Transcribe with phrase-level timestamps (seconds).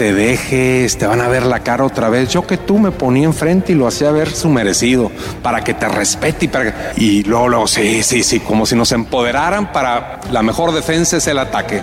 [0.00, 2.30] Te dejes, te van a ver la cara otra vez.
[2.30, 5.86] Yo que tú me ponía enfrente y lo hacía ver su merecido, para que te
[5.90, 10.40] respete y para Y luego, luego, sí, sí, sí, como si nos empoderaran para la
[10.40, 11.82] mejor defensa es el ataque.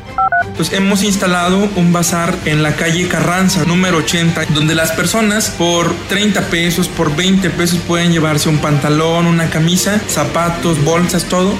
[0.56, 5.94] Pues hemos instalado un bazar en la calle Carranza, número 80, donde las personas por
[6.10, 11.54] 30 pesos, por 20 pesos pueden llevarse un pantalón, una camisa, zapatos, bolsas, todo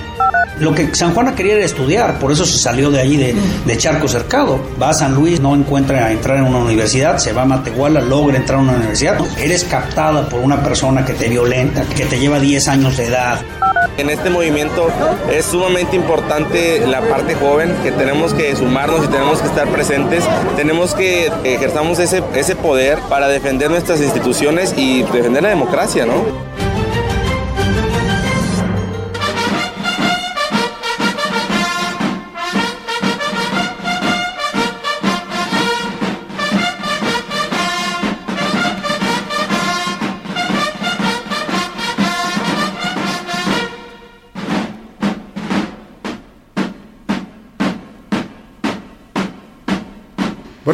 [0.60, 4.08] lo que San Juana quería era estudiar, por eso se salió de allí de, Charco
[4.08, 4.60] Cercado.
[4.82, 8.38] Va a San Luis, no encuentra entrar en una universidad, se va a Matehuala, logra
[8.38, 9.20] entrar a una universidad.
[9.38, 13.42] Eres captada por una persona que te violenta, que te lleva 10 años de edad.
[13.98, 14.90] En este movimiento
[15.32, 20.24] es sumamente importante la parte joven, que tenemos que sumarnos y tenemos que estar presentes.
[20.56, 26.67] Tenemos que ejerzamos ese, ese poder para defender nuestras instituciones y defender la democracia, ¿no?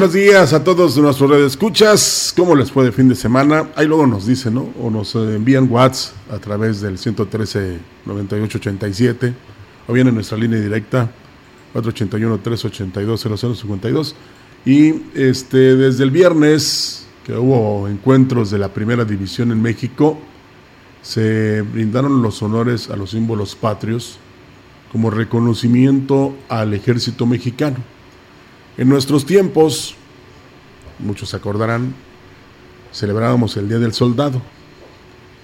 [0.03, 2.33] Buenos días a todos nuestros escuchas.
[2.35, 3.69] ¿Cómo les fue de fin de semana?
[3.73, 4.67] Ahí luego nos dicen, ¿no?
[4.81, 9.33] O nos envían WhatsApp a través del 113 9887
[9.87, 11.09] o bien en nuestra línea directa
[11.71, 14.15] 481 382 0052
[14.65, 20.19] y este desde el viernes que hubo encuentros de la Primera División en México
[21.01, 24.17] se brindaron los honores a los símbolos patrios
[24.91, 27.77] como reconocimiento al ejército mexicano
[28.78, 29.95] en nuestros tiempos,
[31.00, 31.94] muchos se acordarán,
[32.91, 34.41] celebrábamos el Día del Soldado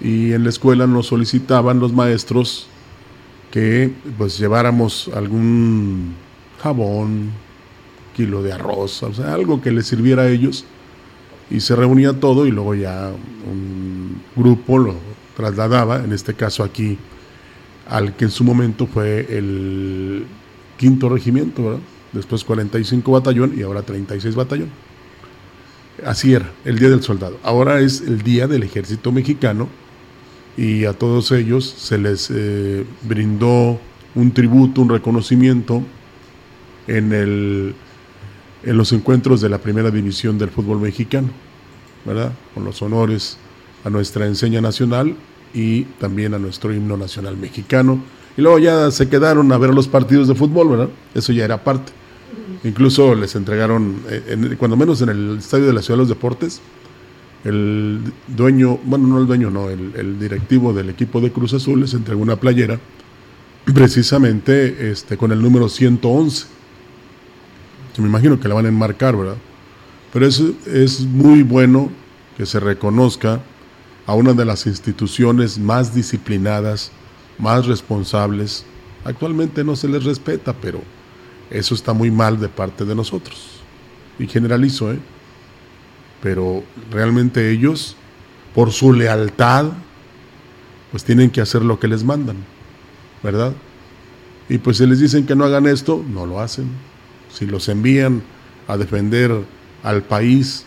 [0.01, 2.67] y en la escuela nos solicitaban los maestros
[3.51, 6.15] que pues lleváramos algún
[6.61, 7.31] jabón,
[8.15, 10.65] kilo de arroz, o sea, algo que les sirviera a ellos
[11.51, 13.11] y se reunía todo y luego ya
[13.49, 14.95] un grupo lo
[15.35, 16.97] trasladaba, en este caso aquí,
[17.87, 20.25] al que en su momento fue el
[20.77, 21.79] quinto regimiento, ¿verdad?
[22.13, 24.69] Después 45 batallón y ahora 36 batallón.
[26.05, 27.37] Así era, el Día del Soldado.
[27.43, 29.67] Ahora es el Día del Ejército Mexicano
[30.57, 33.79] y a todos ellos se les eh, brindó
[34.15, 35.83] un tributo, un reconocimiento
[36.87, 37.75] en, el,
[38.63, 41.29] en los encuentros de la primera división del fútbol mexicano,
[42.05, 42.33] ¿verdad?
[42.53, 43.37] Con los honores
[43.83, 45.15] a nuestra enseña nacional
[45.53, 48.01] y también a nuestro himno nacional mexicano.
[48.37, 50.89] Y luego ya se quedaron a ver los partidos de fútbol, ¿verdad?
[51.13, 51.91] Eso ya era parte.
[52.63, 56.61] Incluso les entregaron, eh, cuando menos en el estadio de la Ciudad de los Deportes,
[57.45, 61.93] el dueño, bueno, no el dueño, no, el, directivo del equipo de Cruz Azul les
[61.93, 62.79] entregó una playera
[63.73, 66.47] precisamente este, con el número 111.
[67.97, 69.37] me imagino que la van a enmarcar, ¿verdad?
[70.11, 71.89] Pero es, es muy bueno
[72.37, 73.41] que se reconozca
[74.05, 76.91] a una de las instituciones más disciplinadas,
[77.37, 78.65] más responsables.
[79.05, 80.81] Actualmente no se les respeta, pero
[81.49, 83.61] eso está muy mal de parte de nosotros.
[84.17, 84.99] Y generalizo, ¿eh?
[86.21, 87.95] Pero realmente ellos,
[88.53, 89.71] por su lealtad,
[90.91, 92.37] pues tienen que hacer lo que les mandan,
[93.23, 93.53] ¿verdad?
[94.49, 96.67] Y pues si les dicen que no hagan esto, no lo hacen.
[97.31, 98.21] Si los envían
[98.67, 99.31] a defender
[99.83, 100.65] al país,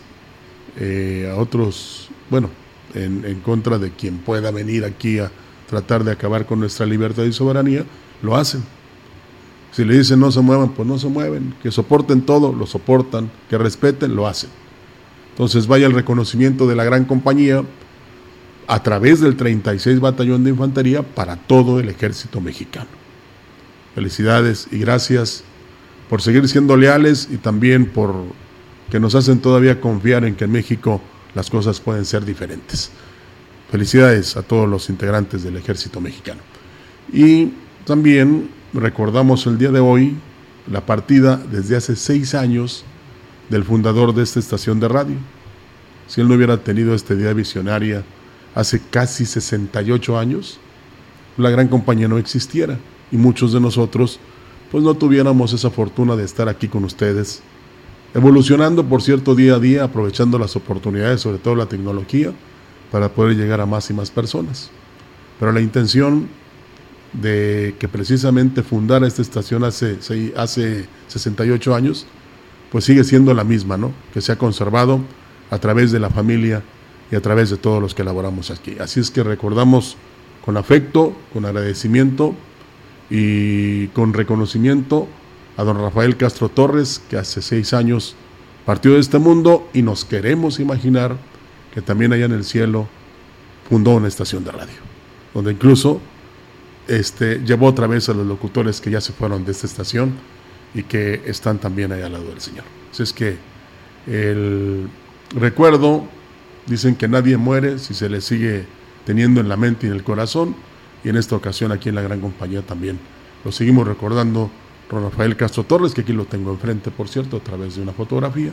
[0.79, 2.49] eh, a otros, bueno,
[2.95, 5.29] en, en contra de quien pueda venir aquí a
[5.69, 7.85] tratar de acabar con nuestra libertad y soberanía,
[8.21, 8.63] lo hacen.
[9.73, 11.55] Si le dicen no se muevan, pues no se mueven.
[11.61, 13.29] Que soporten todo, lo soportan.
[13.49, 14.49] Que respeten, lo hacen.
[15.31, 17.63] Entonces vaya el reconocimiento de la gran compañía
[18.67, 22.87] a través del 36 Batallón de Infantería para todo el ejército mexicano.
[23.95, 25.43] Felicidades y gracias
[26.09, 28.13] por seguir siendo leales y también por
[28.91, 31.01] que nos hacen todavía confiar en que en México
[31.33, 32.91] las cosas pueden ser diferentes.
[33.71, 36.41] Felicidades a todos los integrantes del ejército mexicano.
[37.11, 37.53] Y
[37.85, 40.15] también recordamos el día de hoy
[40.71, 42.83] la partida desde hace seis años
[43.49, 45.15] del fundador de esta estación de radio.
[46.07, 48.03] Si él no hubiera tenido esta idea visionaria
[48.55, 50.59] hace casi 68 años,
[51.37, 52.79] la gran compañía no existiera
[53.11, 54.19] y muchos de nosotros
[54.71, 57.43] pues no tuviéramos esa fortuna de estar aquí con ustedes,
[58.15, 62.31] evolucionando por cierto día a día, aprovechando las oportunidades, sobre todo la tecnología,
[62.91, 64.71] para poder llegar a más y más personas.
[65.39, 66.27] Pero la intención
[67.13, 69.97] de que precisamente fundara esta estación hace,
[70.35, 72.07] hace 68 años,
[72.71, 73.93] pues sigue siendo la misma, ¿no?
[74.13, 74.99] Que se ha conservado
[75.51, 76.63] a través de la familia
[77.11, 78.75] y a través de todos los que elaboramos aquí.
[78.79, 79.95] Así es que recordamos
[80.43, 82.33] con afecto, con agradecimiento
[83.09, 85.07] y con reconocimiento
[85.55, 88.15] a don Rafael Castro Torres, que hace seis años
[88.65, 91.17] partió de este mundo y nos queremos imaginar
[91.73, 92.87] que también allá en el cielo
[93.69, 94.75] fundó una estación de radio,
[95.33, 96.01] donde incluso
[96.87, 100.13] este, llevó otra vez a los locutores que ya se fueron de esta estación
[100.73, 102.65] y que están también ahí al lado del Señor.
[102.91, 103.37] Así es que
[104.07, 104.89] el
[105.35, 106.05] recuerdo,
[106.65, 108.65] dicen que nadie muere si se le sigue
[109.05, 110.55] teniendo en la mente y en el corazón,
[111.03, 112.97] y en esta ocasión aquí en la gran compañía también
[113.43, 114.49] lo seguimos recordando
[114.89, 118.51] Rafael Castro Torres, que aquí lo tengo enfrente, por cierto, a través de una fotografía,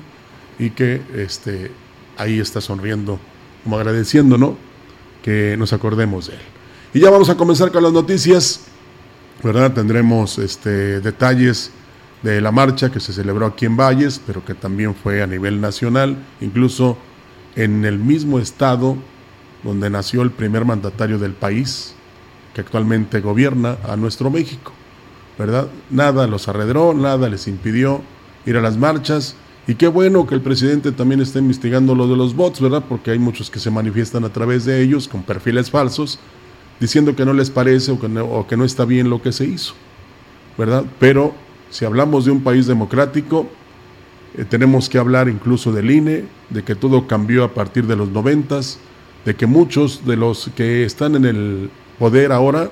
[0.58, 1.70] y que este,
[2.16, 3.18] ahí está sonriendo,
[3.62, 4.56] como agradeciendo, ¿no?
[5.22, 6.40] Que nos acordemos de él.
[6.92, 8.62] Y ya vamos a comenzar con las noticias,
[9.44, 9.72] ¿verdad?
[9.72, 11.70] Tendremos este, detalles
[12.24, 15.60] de la marcha que se celebró aquí en Valles, pero que también fue a nivel
[15.60, 16.98] nacional, incluso
[17.54, 18.96] en el mismo estado
[19.62, 21.94] donde nació el primer mandatario del país,
[22.54, 24.72] que actualmente gobierna a nuestro México,
[25.38, 25.68] ¿verdad?
[25.90, 28.02] Nada los arredró, nada les impidió
[28.46, 29.36] ir a las marchas,
[29.68, 32.82] y qué bueno que el presidente también esté investigando lo de los bots, ¿verdad?
[32.88, 36.18] Porque hay muchos que se manifiestan a través de ellos con perfiles falsos,
[36.80, 38.00] diciendo que no les parece o
[38.46, 39.74] que no, está bien lo que se hizo,
[40.56, 40.84] ¿verdad?
[40.98, 41.34] Pero
[41.68, 43.46] si hablamos de un país democrático,
[44.36, 48.08] eh, tenemos que hablar incluso del INE, de que todo cambió a partir de los
[48.08, 48.78] noventas,
[49.26, 52.70] de que muchos de los que están en el poder ahora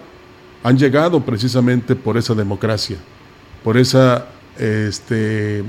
[0.65, 2.97] han llegado precisamente por esa democracia,
[3.63, 4.29] por esa
[4.59, 5.63] este,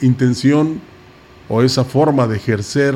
[0.00, 0.80] intención
[1.48, 2.94] o esa forma de ejercer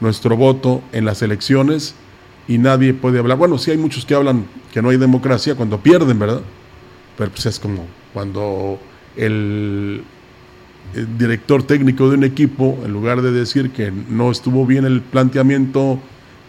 [0.00, 1.94] nuestro voto en las elecciones
[2.48, 3.38] y nadie puede hablar.
[3.38, 6.42] Bueno, sí hay muchos que hablan que no hay democracia cuando pierden, ¿verdad?
[7.16, 8.78] Pero pues es como cuando
[9.16, 10.02] el,
[11.18, 15.98] director técnico de un equipo, en lugar de decir que no estuvo bien el planteamiento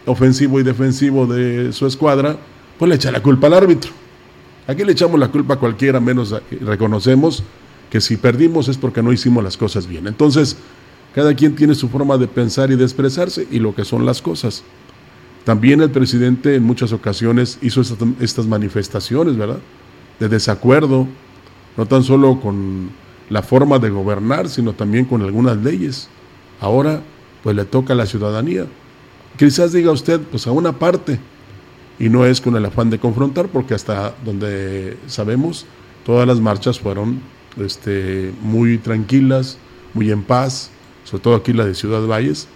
[0.05, 2.37] ofensivo y defensivo de su escuadra,
[2.77, 3.91] pues le echa la culpa al árbitro.
[4.67, 7.43] Aquí le echamos la culpa a cualquiera, menos reconocemos
[7.89, 10.07] que si perdimos es porque no hicimos las cosas bien.
[10.07, 10.57] Entonces,
[11.15, 14.21] cada quien tiene su forma de pensar y de expresarse y lo que son las
[14.21, 14.63] cosas.
[15.47, 17.79] También el presidente en muchas ocasiones hizo
[18.19, 19.59] estas manifestaciones, ¿verdad?
[20.19, 21.07] De desacuerdo,
[21.77, 22.89] no tan solo con
[23.29, 26.09] la forma de gobernar, sino también con algunas leyes.
[26.59, 27.01] Ahora,
[27.43, 28.65] pues le toca a la ciudadanía.
[29.37, 31.17] Quizás diga usted, pues a una parte,
[31.97, 35.65] y no es con el afán de confrontar, porque hasta donde sabemos,
[36.05, 37.21] todas las marchas fueron
[37.57, 39.57] este, muy tranquilas,
[39.93, 40.71] muy en paz,
[41.05, 42.49] sobre todo aquí la de Ciudad Valles.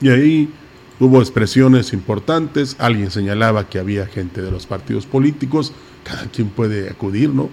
[0.00, 0.52] Y ahí
[1.00, 5.72] Hubo expresiones importantes, alguien señalaba que había gente de los partidos políticos,
[6.04, 7.50] cada quien puede acudir, ¿no?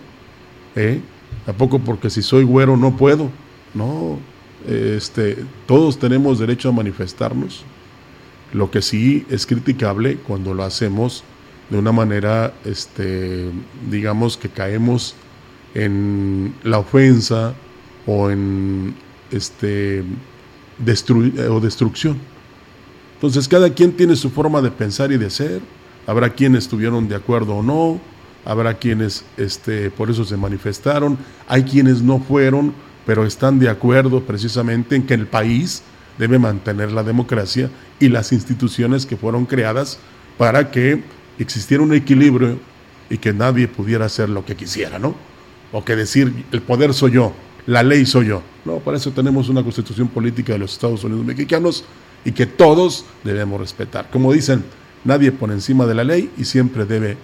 [0.75, 1.01] ¿Eh?
[1.45, 3.31] Tampoco porque si soy güero no puedo,
[3.73, 4.19] no,
[4.67, 7.63] este, todos tenemos derecho a manifestarnos.
[8.53, 11.23] Lo que sí es criticable cuando lo hacemos
[11.69, 13.49] de una manera, este,
[13.89, 15.15] digamos que caemos
[15.75, 17.53] en la ofensa
[18.07, 18.95] o en
[19.31, 20.03] este,
[21.49, 22.17] o destrucción.
[23.19, 25.59] Entonces cada quien tiene su forma de pensar y de ser.
[26.07, 27.99] Habrá quienes estuvieron de acuerdo o no,
[28.45, 32.73] habrá quienes este, por eso se manifestaron, hay quienes no fueron,
[33.05, 35.83] pero están de acuerdo precisamente en que el país
[36.17, 39.99] debe mantener la democracia y las instituciones que fueron creadas
[40.37, 41.03] para que
[41.39, 42.57] existiera un equilibrio
[43.09, 45.13] y que nadie pudiera hacer lo que quisiera, ¿no?
[45.73, 47.33] O que decir, el poder soy yo,
[47.65, 48.41] la ley soy yo.
[48.63, 51.83] No, para eso tenemos una constitución política de los Estados Unidos mexicanos
[52.25, 54.09] y que todos debemos respetar.
[54.09, 54.63] Como dicen,
[55.03, 57.17] nadie por encima de la ley y siempre debe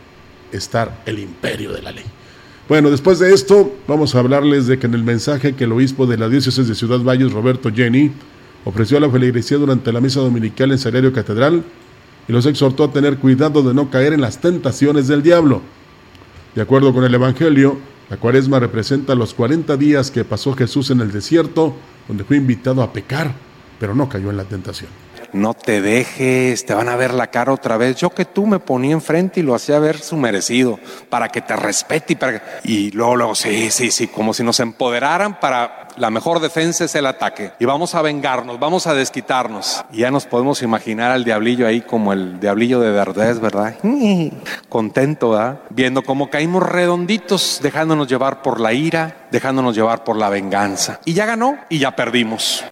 [0.52, 2.06] estar el imperio de la ley.
[2.68, 6.08] Bueno, después de esto, vamos a hablarles de que en el mensaje que el obispo
[6.08, 8.12] de la diócesis de Ciudad Valles, Roberto Jenny,
[8.64, 11.64] ofreció a la feligresía durante la misa dominical en Sagrario Catedral
[12.28, 15.62] y los exhortó a tener cuidado de no caer en las tentaciones del diablo.
[16.56, 17.78] De acuerdo con el Evangelio,
[18.10, 21.76] la cuaresma representa los 40 días que pasó Jesús en el desierto,
[22.08, 23.45] donde fue invitado a pecar
[23.80, 24.90] pero no cayó en la tentación.
[25.34, 27.98] no te dejes, te van a ver la cara otra vez.
[27.98, 30.80] Yo que tú me ponía enfrente y lo hacía ver su merecido,
[31.10, 34.60] para que te respete y para Y luego, luego, sí, sí, sí, como si nos
[34.60, 37.52] empoderaran para la mejor defensa es el ataque.
[37.60, 39.84] Y vamos a vengarnos, vamos a desquitarnos.
[39.92, 43.76] Y ya nos podemos imaginar al diablillo ahí como el diablillo de Verdez, ¿verdad?
[44.70, 45.60] Contento, ¿verdad?
[45.70, 51.00] Viendo cómo caímos redonditos, dejándonos llevar por la ira, dejándonos llevar por la venganza.
[51.06, 52.66] Y ya ganó y ya perdimos.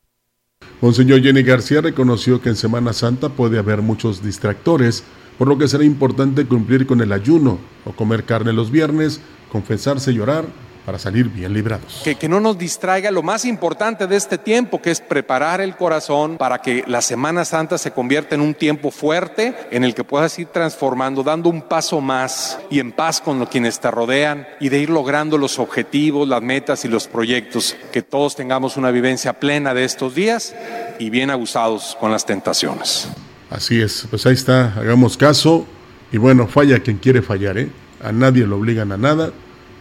[0.84, 5.06] Monseñor Jenny García reconoció que en Semana Santa puede haber muchos distractores,
[5.38, 10.12] por lo que será importante cumplir con el ayuno o comer carne los viernes, confesarse
[10.12, 10.46] y orar
[10.86, 12.02] para salir bien librados.
[12.04, 15.76] Que, que, no nos distraiga lo más importante de este tiempo, que es preparar el
[15.76, 20.04] corazón para que la Semana Santa se convierta en un tiempo fuerte en el que
[20.04, 24.48] puedas ir transformando, dando un paso más y en paz con los quienes te rodean
[24.60, 27.76] y de ir logrando los objetivos, las metas y los proyectos.
[27.92, 30.54] Que todos tengamos una vivencia plena de estos días
[31.00, 33.08] y bien abusados con las tentaciones.
[33.50, 35.66] Así es, pues ahí está, hagamos caso
[36.12, 37.70] y bueno, falla quien quiere fallar, ¿eh?
[38.04, 39.32] A nadie lo obligan a nada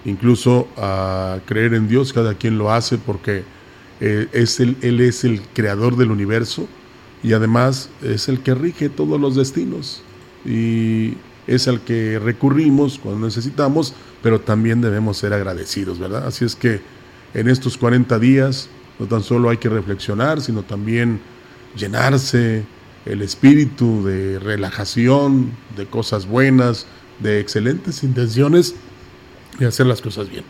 [0.04, 3.44] incluso a creer en Dios, cada quien lo hace porque
[4.00, 6.66] eh, es Él es el creador del universo
[7.23, 10.02] y además es el que rige todos los destinos
[10.44, 11.14] y
[11.47, 16.26] es al que recurrimos cuando necesitamos, pero también debemos ser agradecidos, ¿verdad?
[16.26, 16.80] Así es que
[17.35, 18.68] en estos 40 días
[18.99, 21.21] no tan solo hay que reflexionar, sino también
[21.76, 22.64] llenarse
[23.06, 26.87] el espíritu de relajación, de cosas buenas,
[27.21, 28.75] de excelentes intenciones
[29.59, 30.44] y hacer las cosas bien.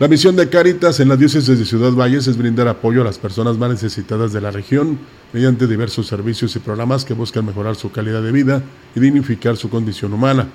[0.00, 3.18] La misión de Cáritas en la diócesis de Ciudad Valles es brindar apoyo a las
[3.18, 4.98] personas más necesitadas de la región
[5.32, 8.60] mediante diversos servicios y programas que buscan mejorar su calidad de vida
[8.96, 10.48] y dignificar su condición humana.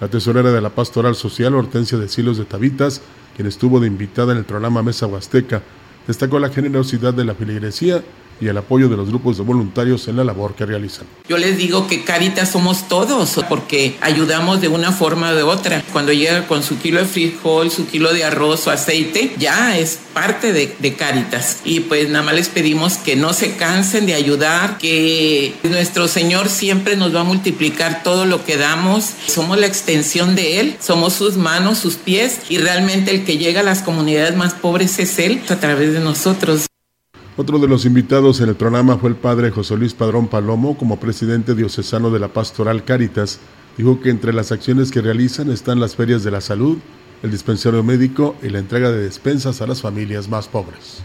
[0.00, 3.02] La tesorera de la Pastoral Social, Hortensia de Silos de Tabitas,
[3.36, 5.62] quien estuvo de invitada en el programa Mesa Huasteca,
[6.08, 8.02] destacó la generosidad de la feligresía
[8.40, 11.06] y el apoyo de los grupos de voluntarios en la labor que realizan.
[11.28, 15.82] Yo les digo que Caritas somos todos, porque ayudamos de una forma de otra.
[15.92, 19.98] Cuando llega con su kilo de frijol, su kilo de arroz o aceite, ya es
[20.12, 21.58] parte de, de Caritas.
[21.64, 26.48] Y pues nada más les pedimos que no se cansen de ayudar, que nuestro Señor
[26.48, 29.10] siempre nos va a multiplicar todo lo que damos.
[29.26, 33.60] Somos la extensión de Él, somos sus manos, sus pies, y realmente el que llega
[33.60, 36.66] a las comunidades más pobres es Él a través de nosotros.
[37.38, 40.98] Otro de los invitados en el programa fue el padre José Luis Padrón Palomo, como
[40.98, 43.40] presidente diocesano de la Pastoral Cáritas.
[43.76, 46.78] Dijo que entre las acciones que realizan están las ferias de la salud,
[47.22, 51.02] el dispensario médico y la entrega de despensas a las familias más pobres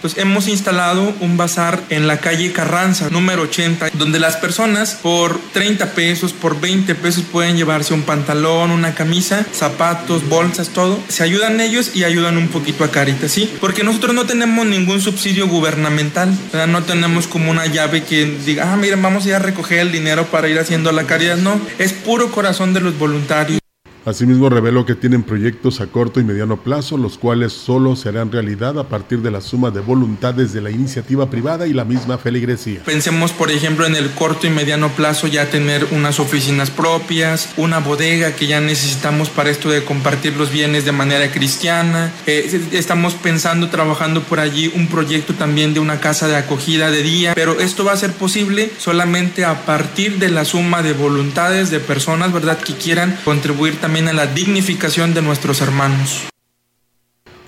[0.00, 5.38] pues hemos instalado un bazar en la calle Carranza, número 80, donde las personas por
[5.52, 10.98] 30 pesos, por 20 pesos pueden llevarse un pantalón, una camisa, zapatos, bolsas, todo.
[11.08, 13.52] Se ayudan ellos y ayudan un poquito a Caritas, ¿sí?
[13.60, 16.66] Porque nosotros no tenemos ningún subsidio gubernamental, ¿verdad?
[16.66, 19.92] No tenemos como una llave que diga, ah, miren, vamos a ir a recoger el
[19.92, 21.36] dinero para ir haciendo la caridad.
[21.36, 23.60] No, es puro corazón de los voluntarios.
[24.06, 28.78] Asimismo, reveló que tienen proyectos a corto y mediano plazo, los cuales solo serán realidad
[28.78, 32.84] a partir de la suma de voluntades de la iniciativa privada y la misma feligresía.
[32.84, 37.80] Pensemos, por ejemplo, en el corto y mediano plazo ya tener unas oficinas propias, una
[37.80, 42.12] bodega que ya necesitamos para esto de compartir los bienes de manera cristiana.
[42.28, 47.02] Eh, estamos pensando, trabajando por allí un proyecto también de una casa de acogida de
[47.02, 51.70] día, pero esto va a ser posible solamente a partir de la suma de voluntades
[51.70, 56.28] de personas, ¿verdad?, que quieran contribuir también a la dignificación de nuestros hermanos.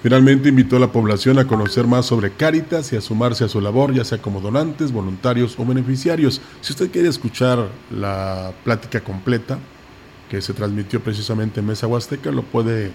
[0.02, 3.60] Finalmente invitó a la población a conocer más sobre Cáritas y a sumarse a su
[3.60, 6.40] labor, ya sea como donantes, voluntarios o beneficiarios.
[6.62, 9.58] Si usted quiere escuchar la plática completa
[10.30, 12.92] que se transmitió precisamente en Mesa Huasteca, lo puede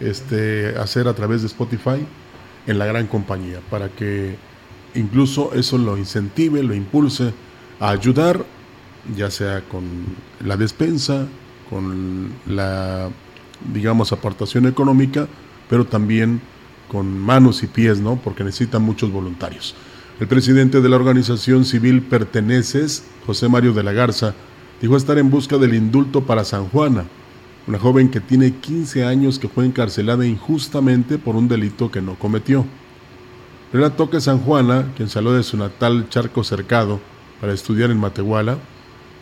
[0.00, 2.06] este, hacer a través de Spotify
[2.66, 4.36] en la gran compañía, para que
[4.94, 7.34] incluso eso lo incentive, lo impulse
[7.80, 8.42] a ayudar,
[9.14, 9.84] ya sea con
[10.42, 11.26] la despensa,
[11.74, 13.08] con la,
[13.72, 15.26] digamos, aportación económica,
[15.68, 16.40] pero también
[16.86, 18.14] con manos y pies, ¿no?
[18.14, 19.74] Porque necesitan muchos voluntarios.
[20.20, 24.34] El presidente de la organización civil Perteneces, José Mario de la Garza,
[24.80, 27.06] dijo estar en busca del indulto para San Juana,
[27.66, 32.14] una joven que tiene 15 años que fue encarcelada injustamente por un delito que no
[32.14, 32.64] cometió.
[33.72, 37.00] Relató que San Juana, quien salió de su natal Charco Cercado
[37.40, 38.58] para estudiar en Matehuala,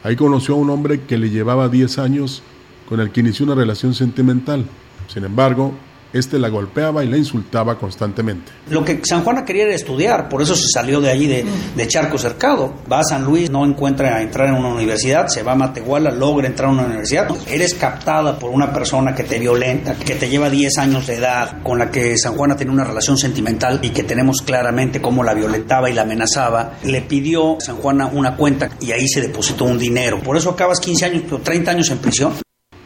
[0.02, 2.42] Ahí conoció a un hombre que le llevaba 10 años
[2.88, 4.64] con el que inició una relación sentimental.
[5.09, 5.73] Sin embargo,
[6.12, 8.52] este la golpeaba y la insultaba constantemente.
[8.69, 12.16] Lo que San Juana quería era estudiar, por eso se salió de allí de, Charco
[12.16, 12.75] Cercado.
[12.90, 16.11] Va a San Luis, no encuentra a entrar en una universidad, se va a Matehuala,
[16.11, 17.28] logra entrar a una universidad.
[17.47, 21.62] Eres captada por una persona que te violenta, que te lleva 10 años de edad,
[21.62, 25.35] con la que San Juana tiene una relación sentimental y que tenemos claramente cómo la
[25.35, 26.75] violentaba y la amenazaba.
[26.85, 30.21] Le pidió a San Juana una cuenta y ahí se depositó un dinero.
[30.21, 32.33] Por eso acabas 15 años, 30 años en prisión.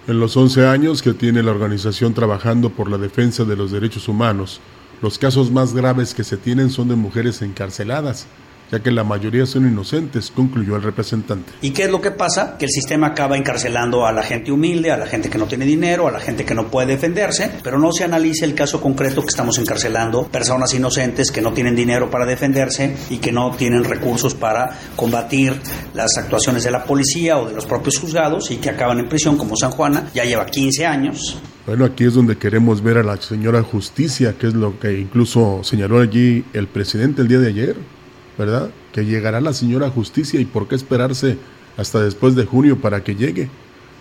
[0.09, 4.07] En los 11 años que tiene la organización trabajando por la defensa de los derechos
[4.07, 4.61] humanos,
[5.03, 8.29] los casos más graves que se tienen son de mujeres encarceladas,
[8.71, 11.53] ya que la mayoría son inocentes, concluyó el representante.
[11.63, 12.57] ¿Y qué es lo que pasa?
[12.59, 15.65] Que el sistema acaba encarcelando a la gente humilde, a la gente que no tiene
[15.65, 19.23] dinero, a la gente que no puede defenderse, pero no se analiza el caso concreto
[19.23, 23.85] que estamos encarcelando personas inocentes que no tienen dinero para defenderse y que no tienen
[23.85, 25.61] recursos para combatir
[25.95, 29.37] las actuaciones de la policía o de los propios juzgados y que acaban en prisión
[29.37, 31.41] como San Juana, ya lleva 15 años.
[31.67, 35.61] Bueno, aquí es donde queremos ver a la señora Justicia, que es lo que incluso
[35.65, 37.96] señaló allí el presidente el día de ayer
[38.39, 38.71] ¿verdad?
[38.93, 41.39] Que llegará la señora justicia y por qué esperarse
[41.77, 43.49] hasta después de junio para que llegue.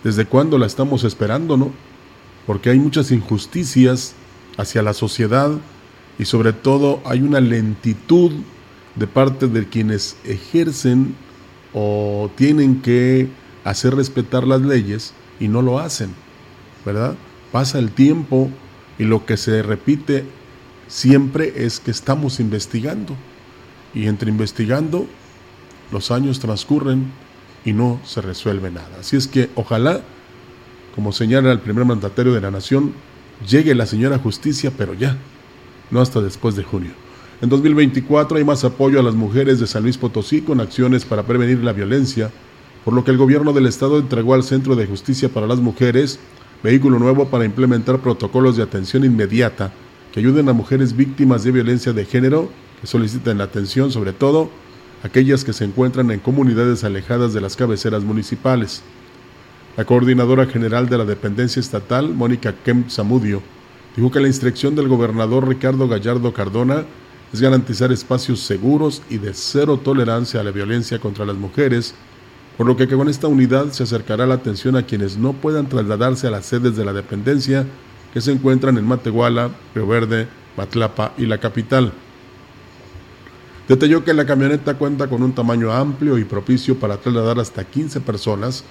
[0.03, 1.71] ¿Desde cuándo la estamos esperando, no?
[2.45, 4.13] Porque hay muchas injusticias
[4.57, 5.51] hacia la sociedad
[6.19, 8.31] y sobre todo hay una lentitud
[8.95, 11.15] de parte de quienes ejercen
[11.73, 13.27] o tienen que
[13.63, 16.11] hacer respetar las leyes y no lo hacen,
[16.85, 17.15] ¿verdad?
[17.51, 18.49] Pasa el tiempo
[18.97, 20.25] y lo que se repite
[20.87, 23.15] siempre es que estamos investigando
[23.95, 25.07] y entre investigando,
[25.91, 27.11] los años transcurren
[27.63, 28.97] y no se resuelve nada.
[28.99, 30.01] Así es que ojalá,
[30.93, 32.93] como señala el primer mandatario de la nación,
[33.49, 35.17] llegue la señora justicia, pero ya,
[35.89, 36.91] no hasta después de junio.
[37.41, 41.23] En 2024 hay más apoyo a las mujeres de San Luis Potosí con acciones para
[41.23, 42.31] prevenir la violencia,
[42.83, 46.19] por lo que el gobierno del estado entregó al Centro de Justicia para las Mujeres
[46.65, 49.71] vehículo nuevo para implementar protocolos de atención inmediata
[50.11, 52.49] que ayuden a mujeres víctimas de violencia de género
[52.81, 54.49] que solicitan la atención, sobre todo
[55.03, 58.81] aquellas que se encuentran en comunidades alejadas de las cabeceras municipales.
[59.77, 63.41] La coordinadora general de la dependencia estatal, Mónica Kemp Zamudio,
[63.95, 66.85] dijo que la instrucción del gobernador Ricardo Gallardo Cardona
[67.33, 71.93] es garantizar espacios seguros y de cero tolerancia a la violencia contra las mujeres,
[72.57, 76.27] por lo que con esta unidad se acercará la atención a quienes no puedan trasladarse
[76.27, 77.65] a las sedes de la dependencia
[78.13, 81.91] que se encuentran en Matehuala, Río Verde, Matlapa y la capital.
[83.67, 87.99] Detalló que la camioneta cuenta con un tamaño amplio y propicio para trasladar hasta 15
[88.01, 88.63] personas.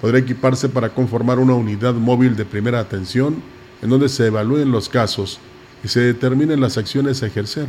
[0.00, 3.42] Podrá equiparse para conformar una unidad móvil de primera atención
[3.82, 5.40] en donde se evalúen los casos
[5.82, 7.66] y se determinen las acciones a ejercer.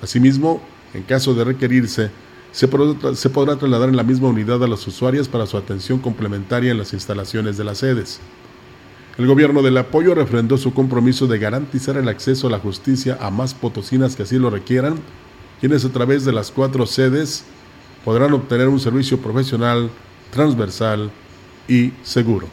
[0.00, 0.62] Asimismo,
[0.94, 2.10] en caso de requerirse,
[2.52, 6.78] se podrá, trasladar en la misma unidad a las usuarias para su atención complementaria en
[6.78, 8.20] las instalaciones de las sedes.
[9.18, 13.30] El gobierno del apoyo refrendó su compromiso de garantizar el acceso a la justicia a
[13.30, 14.94] más potosinas que así lo requieran
[15.60, 17.44] quienes a través de las cuatro sedes
[18.04, 19.90] podrán obtener un servicio profesional,
[20.32, 21.10] transversal
[21.68, 22.48] y seguro.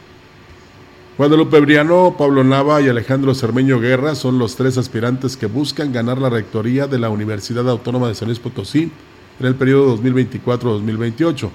[1.18, 6.20] Guadalupe Briano, Pablo Nava y Alejandro Cermeño Guerra son los tres aspirantes que buscan ganar
[6.20, 8.92] la rectoría de la Universidad Autónoma de San Luis Potosí
[9.40, 11.50] en el periodo 2024-2028.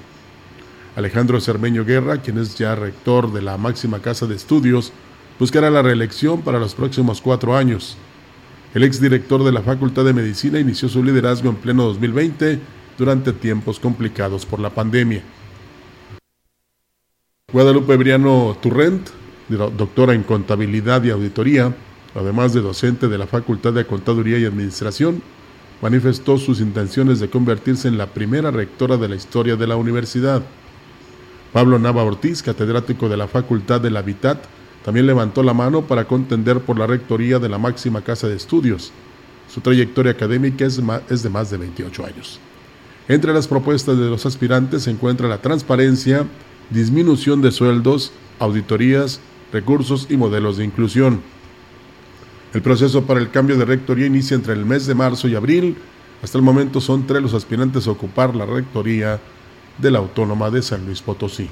[0.97, 4.93] Alejandro Cermeño Guerra, quien es ya rector de la máxima casa de estudios,
[5.39, 7.97] buscará la reelección para los próximos cuatro años.
[8.75, 12.59] El exdirector de la Facultad de Medicina inició su liderazgo en pleno 2020
[12.97, 15.23] durante tiempos complicados por la pandemia.
[17.53, 19.11] Guadalupe Briano Turrent,
[19.51, 21.75] doctora en contabilidad y auditoría,
[22.15, 25.23] además de docente de la Facultad de Contaduría y Administración,
[25.83, 30.43] manifestó sus intenciones de convertirse en la primera rectora de la historia de la universidad.
[31.53, 34.47] Pablo Nava Ortiz, catedrático de la Facultad del Habitat,
[34.85, 38.93] también levantó la mano para contender por la rectoría de la máxima casa de estudios.
[39.53, 42.41] Su trayectoria académica es, de más de 28 años.
[43.09, 46.27] Entre las propuestas de los aspirantes se encuentra la transparencia,
[46.71, 49.21] disminución de sueldos, auditorías,
[49.53, 51.21] recursos y modelos de inclusión.
[52.55, 55.77] El proceso para el cambio de rectoría inicia entre el mes de marzo y abril.
[56.23, 59.21] Hasta el momento son tres los aspirantes a ocupar la rectoría
[59.79, 61.49] de la Autónoma de San Luis Potosí.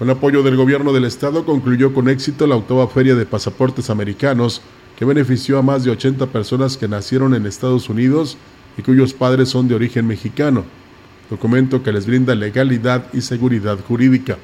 [0.00, 4.62] Con apoyo del gobierno del estado concluyó con éxito la octava feria de pasaportes americanos
[4.98, 8.38] que benefició a más de 80 personas que nacieron en Estados Unidos
[8.78, 10.64] y cuyos padres son de origen mexicano,
[11.28, 14.38] documento que les brinda legalidad y seguridad jurídica.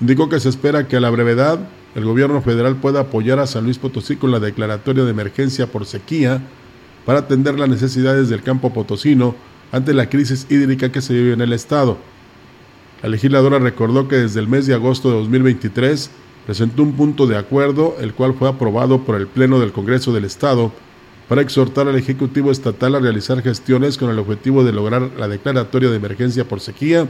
[0.00, 1.60] indicó que se espera que a la brevedad
[1.94, 5.86] el gobierno federal pueda apoyar a San Luis Potosí con la declaratoria de emergencia por
[5.86, 6.42] sequía
[7.06, 9.34] para atender las necesidades del campo potosino
[9.72, 11.96] ante la crisis hídrica que se vive en el estado.
[13.02, 16.08] La legisladora recordó que desde el mes de agosto de 2023
[16.46, 20.24] presentó un punto de acuerdo, el cual fue aprobado por el Pleno del Congreso del
[20.24, 20.70] Estado,
[21.28, 25.90] para exhortar al Ejecutivo Estatal a realizar gestiones con el objetivo de lograr la declaratoria
[25.90, 27.08] de emergencia por sequía,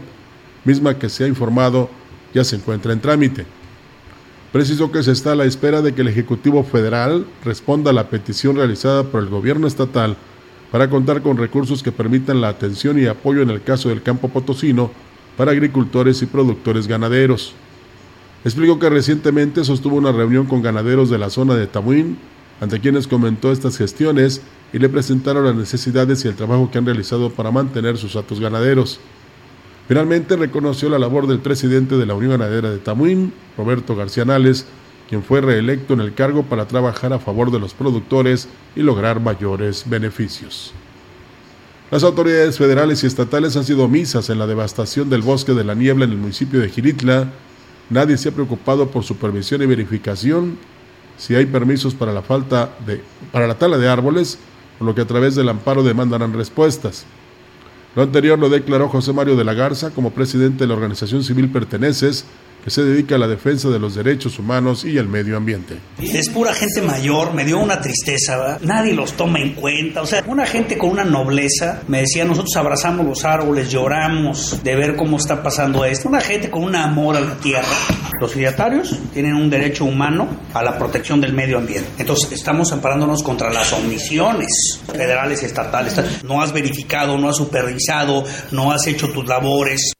[0.65, 1.91] misma que se ha informado
[2.33, 3.45] ya se encuentra en trámite.
[4.51, 8.09] Precisó que se está a la espera de que el Ejecutivo Federal responda a la
[8.09, 10.17] petición realizada por el Gobierno Estatal
[10.71, 14.29] para contar con recursos que permitan la atención y apoyo en el caso del campo
[14.29, 14.91] potosino
[15.37, 17.55] para agricultores y productores ganaderos.
[18.45, 22.19] Explicó que recientemente sostuvo una reunión con ganaderos de la zona de Tamuín,
[22.61, 24.43] ante quienes comentó estas gestiones
[24.73, 28.41] y le presentaron las necesidades y el trabajo que han realizado para mantener sus atos
[28.41, 29.01] ganaderos.
[29.89, 34.67] Finalmente reconoció la labor del presidente de la Unión Ganadera de Tamuín, Roberto García Nales,
[35.09, 39.21] quien fue reelecto en el cargo para trabajar a favor de los productores y lograr
[39.21, 40.73] mayores beneficios.
[41.93, 45.75] Las autoridades federales y estatales han sido omisas en la devastación del bosque de la
[45.75, 47.29] niebla en el municipio de Giritla.
[47.91, 50.57] Nadie se ha preocupado por supervisión y verificación
[51.19, 54.39] si hay permisos para la falta de para la tala de árboles,
[54.79, 57.05] por lo que a través del amparo demandarán respuestas.
[57.95, 61.51] Lo anterior lo declaró José Mario de la Garza como presidente de la organización civil
[61.51, 62.25] Perteneces,
[62.63, 65.79] que se dedica a la defensa de los derechos humanos y el medio ambiente.
[66.01, 70.23] Es pura gente mayor, me dio una tristeza, nadie los toma en cuenta, o sea,
[70.27, 75.17] una gente con una nobleza, me decía, nosotros abrazamos los árboles, lloramos de ver cómo
[75.17, 77.67] está pasando esto, una gente con un amor a la tierra.
[78.21, 81.91] Los fidatarios tienen un derecho humano a la protección del medio ambiente.
[81.99, 86.23] Entonces, estamos amparándonos contra las omisiones federales y estatales.
[86.23, 88.23] No has verificado, no has supervisado,
[88.53, 89.93] no has hecho tus labores.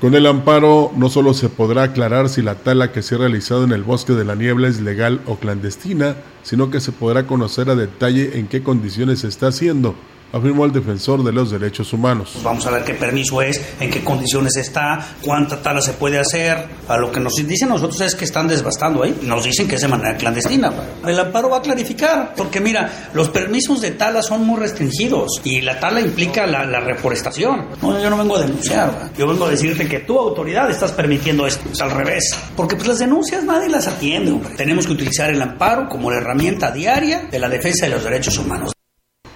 [0.00, 3.64] Con el amparo no solo se podrá aclarar si la tala que se ha realizado
[3.64, 7.68] en el bosque de la niebla es legal o clandestina, sino que se podrá conocer
[7.68, 9.94] a detalle en qué condiciones se está haciendo,
[10.32, 12.38] afirmó el defensor de los derechos humanos.
[12.42, 16.66] Vamos a ver qué permiso es, en qué condiciones está, cuánta tala se puede hacer.
[16.88, 19.18] A lo que nos dicen nosotros es que están desbastando ahí.
[19.22, 20.72] Nos dicen que es de manera clandestina.
[21.06, 25.60] El amparo va a clarificar, porque mira, los permisos de tala son muy restringidos y
[25.60, 27.66] la tala implica la, la reforestación.
[27.82, 31.46] No, yo no vengo a denunciar, yo vengo a decirte que tu autoridad estás permitiendo
[31.46, 31.68] esto.
[31.72, 34.54] Es al revés, porque pues las denuncias nadie las atiende, hombre.
[34.56, 38.38] Tenemos que utilizar el amparo como la herramienta diaria de la defensa de los derechos
[38.38, 38.72] humanos.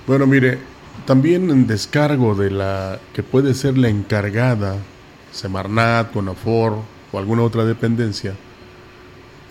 [0.07, 0.59] Bueno, mire,
[1.07, 4.77] también en descargo de la que puede ser la encargada,
[5.33, 6.79] Semarnat, Conafor
[7.13, 8.35] o alguna otra dependencia,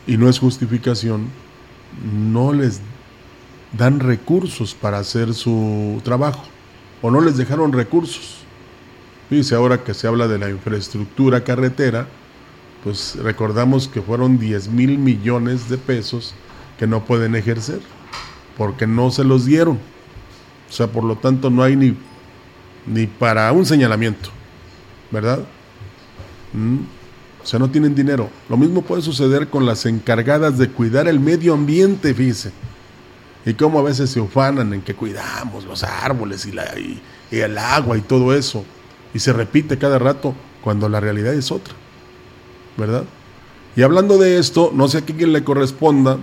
[0.07, 1.27] y no es justificación,
[2.31, 2.81] no les
[3.77, 6.43] dan recursos para hacer su trabajo
[7.01, 8.39] o no les dejaron recursos.
[9.29, 12.07] Fíjese ahora que se habla de la infraestructura carretera,
[12.83, 16.33] pues recordamos que fueron 10 mil millones de pesos
[16.77, 17.79] que no pueden ejercer
[18.57, 19.92] porque no se los dieron.
[20.73, 21.95] O sea, por lo tanto no hay ni,
[22.87, 24.29] ni para un señalamiento,
[25.11, 25.37] ¿verdad?
[26.51, 26.77] Mm.
[27.43, 28.27] O sea, no tienen dinero.
[28.49, 32.51] Lo mismo puede suceder con las encargadas de cuidar el medio ambiente, fíjese.
[33.45, 37.37] Y cómo a veces se ufanan en que cuidamos los árboles y, la, y, y
[37.37, 38.65] el agua y todo eso.
[39.13, 40.33] Y se repite cada rato
[40.63, 41.75] cuando la realidad es otra,
[42.77, 43.03] ¿verdad?
[43.75, 46.17] Y hablando de esto, no sé a quién le corresponda,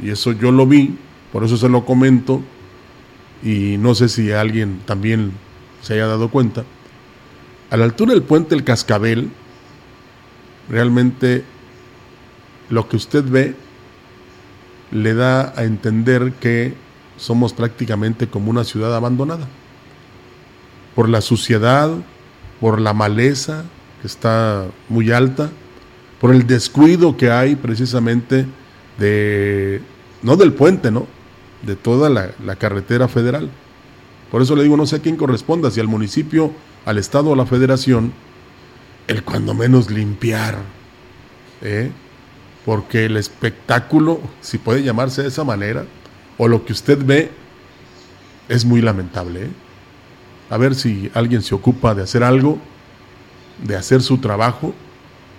[0.00, 0.96] y eso yo lo vi,
[1.32, 2.42] por eso se lo comento,
[3.42, 5.32] y no sé si alguien también
[5.82, 6.64] se haya dado cuenta,
[7.70, 9.30] a la altura del puente El Cascabel,
[10.68, 11.44] realmente
[12.70, 13.54] lo que usted ve
[14.90, 16.74] le da a entender que
[17.16, 19.46] somos prácticamente como una ciudad abandonada.
[20.94, 21.90] Por la suciedad,
[22.60, 23.64] por la maleza
[24.00, 25.50] que está muy alta,
[26.20, 28.46] por el descuido que hay precisamente
[28.98, 29.80] de,
[30.22, 31.06] no del puente, ¿no?
[31.62, 33.50] De toda la, carretera federal.
[34.30, 36.52] Por eso le digo, no sé a quién corresponda, si al municipio,
[36.84, 38.12] al Estado o a la federación,
[39.06, 40.58] el cuando menos limpiar.
[41.62, 41.90] ¿eh?
[42.68, 45.86] porque el espectáculo, si puede llamarse de esa manera,
[46.36, 47.30] o lo que usted ve,
[48.46, 49.44] es muy lamentable.
[49.44, 49.50] ¿eh?
[50.50, 52.58] A ver si alguien se ocupa de hacer algo,
[53.64, 54.74] de hacer su trabajo,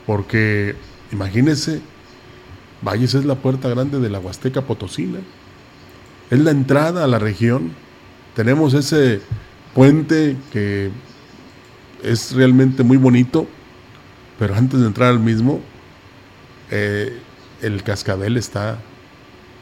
[0.08, 0.76] porque
[1.12, 1.82] imagínese,
[2.82, 5.20] Valles es la puerta grande de la Huasteca Potosina,
[6.30, 7.72] es la entrada a la región,
[8.36, 9.22] tenemos ese
[9.74, 10.92] puente que
[12.04, 13.48] es realmente muy bonito,
[14.38, 15.60] pero antes de entrar al mismo,
[16.72, 17.18] eh,
[17.62, 18.80] el cascabel está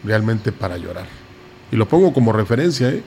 [0.03, 1.08] realmente para llorar.
[1.71, 3.01] Y lo pongo como referencia, ¿eh?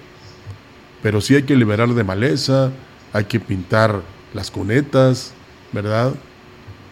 [1.03, 2.71] pero sí hay que liberar de maleza,
[3.13, 4.03] hay que pintar
[4.35, 5.33] las cunetas,
[5.73, 6.15] ¿verdad?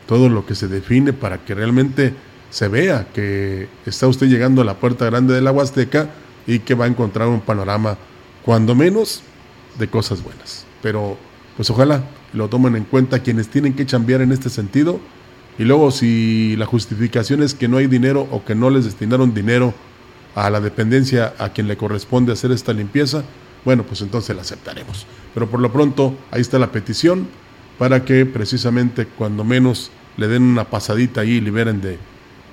[0.06, 2.14] Todo lo que se define para que realmente
[2.50, 6.08] se vea que está usted llegando a la puerta grande de la Huasteca
[6.48, 7.98] y que va a encontrar un panorama,
[8.42, 9.22] cuando menos,
[9.78, 10.64] de cosas buenas.
[10.82, 11.18] Pero,
[11.56, 14.98] pues ojalá lo tomen en cuenta quienes tienen que cambiar en este sentido.
[15.58, 19.34] Y luego, si la justificación es que no hay dinero o que no les destinaron
[19.34, 19.74] dinero
[20.34, 23.24] a la dependencia a quien le corresponde hacer esta limpieza,
[23.64, 25.06] bueno, pues entonces la aceptaremos.
[25.34, 27.28] Pero por lo pronto, ahí está la petición
[27.78, 31.98] para que precisamente cuando menos le den una pasadita ahí y liberen de,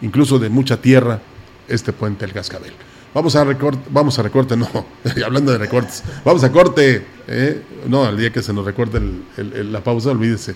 [0.01, 1.21] incluso de mucha tierra,
[1.69, 2.73] este puente del Cascabel.
[3.15, 4.67] Vamos a recorte, vamos a recorte, no,
[5.25, 7.61] hablando de recortes, vamos a corte, ¿eh?
[7.87, 8.99] no, al día que se nos recorte
[9.37, 10.53] la pausa, olvídese,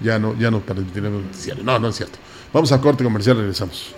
[0.00, 1.24] ya no, ya no permitiremos
[1.64, 2.16] no, no es cierto.
[2.52, 3.92] Vamos a corte comercial, regresamos.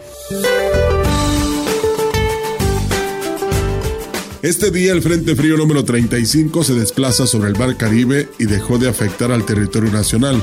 [4.40, 8.78] Este día el Frente Frío número 35 se desplaza sobre el Mar Caribe y dejó
[8.78, 10.42] de afectar al territorio nacional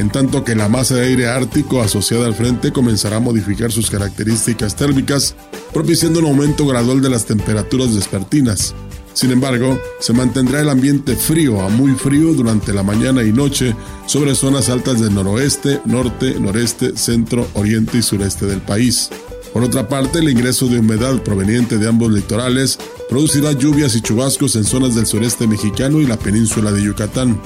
[0.00, 3.90] en tanto que la masa de aire ártico asociada al frente comenzará a modificar sus
[3.90, 5.34] características térmicas,
[5.72, 8.74] propiciando un aumento gradual de las temperaturas despertinas.
[9.12, 13.76] Sin embargo, se mantendrá el ambiente frío a muy frío durante la mañana y noche
[14.06, 19.10] sobre zonas altas del noroeste, norte, noreste, centro, oriente y sureste del país.
[19.52, 24.56] Por otra parte, el ingreso de humedad proveniente de ambos litorales producirá lluvias y chubascos
[24.56, 27.38] en zonas del sureste mexicano y la península de Yucatán.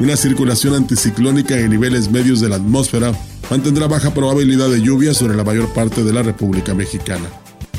[0.00, 3.12] Una circulación anticiclónica en niveles medios de la atmósfera
[3.50, 7.28] mantendrá baja probabilidad de lluvia sobre la mayor parte de la República Mexicana.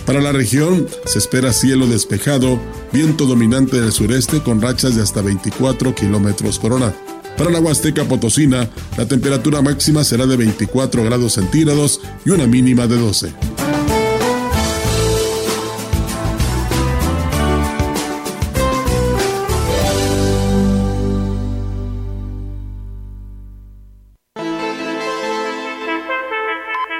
[0.05, 2.59] Para la región se espera cielo despejado,
[2.91, 6.93] viento dominante del sureste con rachas de hasta 24 kilómetros por.
[7.37, 12.85] Para la Huasteca Potosina, la temperatura máxima será de 24 grados centígrados y una mínima
[12.85, 13.33] de 12.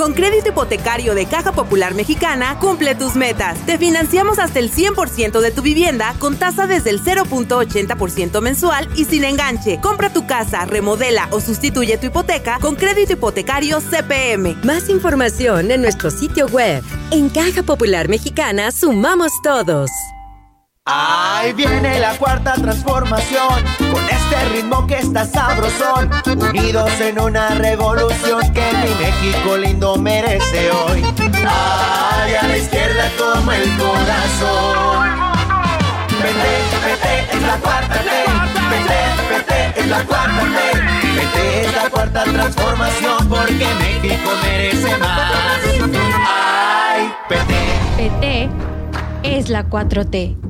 [0.00, 3.58] Con crédito hipotecario de Caja Popular Mexicana, cumple tus metas.
[3.66, 9.04] Te financiamos hasta el 100% de tu vivienda con tasa desde el 0.80% mensual y
[9.04, 9.78] sin enganche.
[9.82, 14.56] Compra tu casa, remodela o sustituye tu hipoteca con crédito hipotecario CPM.
[14.64, 16.82] Más información en nuestro sitio web.
[17.10, 19.90] En Caja Popular Mexicana sumamos todos.
[20.86, 23.62] Ahí viene la cuarta transformación,
[23.92, 30.70] con este ritmo que está sabrosón, unidos en una revolución que mi México lindo merece
[30.70, 31.04] hoy.
[31.46, 35.08] Ay, a la izquierda como el corazón.
[36.22, 38.26] Vete, vete, es la cuarta ley.
[38.70, 41.14] Vete, vete, es la cuarta ley.
[41.14, 45.60] Vete, es la cuarta transformación porque México merece más.
[46.26, 47.54] Ay, PT.
[47.98, 48.50] PT
[49.22, 50.49] es la 4T.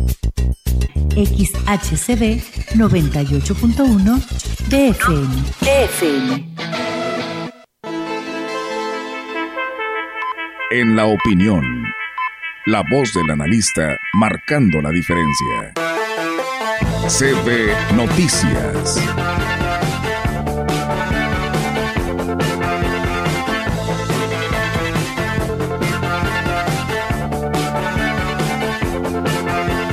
[1.15, 2.41] XHCB
[2.75, 4.21] 98.1
[4.69, 5.29] DFM.
[5.61, 6.47] DFM.
[10.71, 11.83] En la opinión,
[12.65, 15.73] la voz del analista marcando la diferencia.
[17.07, 18.97] CB Noticias.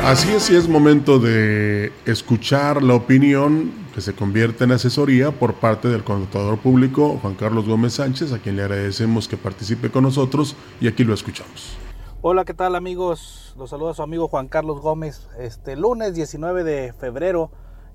[0.08, 5.56] Así es, y es momento de escuchar la opinión que se convierte en asesoría por
[5.56, 10.04] parte del contador público Juan Carlos Gómez Sánchez, a quien le agradecemos que participe con
[10.04, 11.76] nosotros y aquí lo escuchamos.
[12.22, 13.54] Hola, ¿qué tal amigos?
[13.58, 15.28] Los saluda su amigo Juan Carlos Gómez.
[15.38, 17.50] Este lunes 19 de febrero,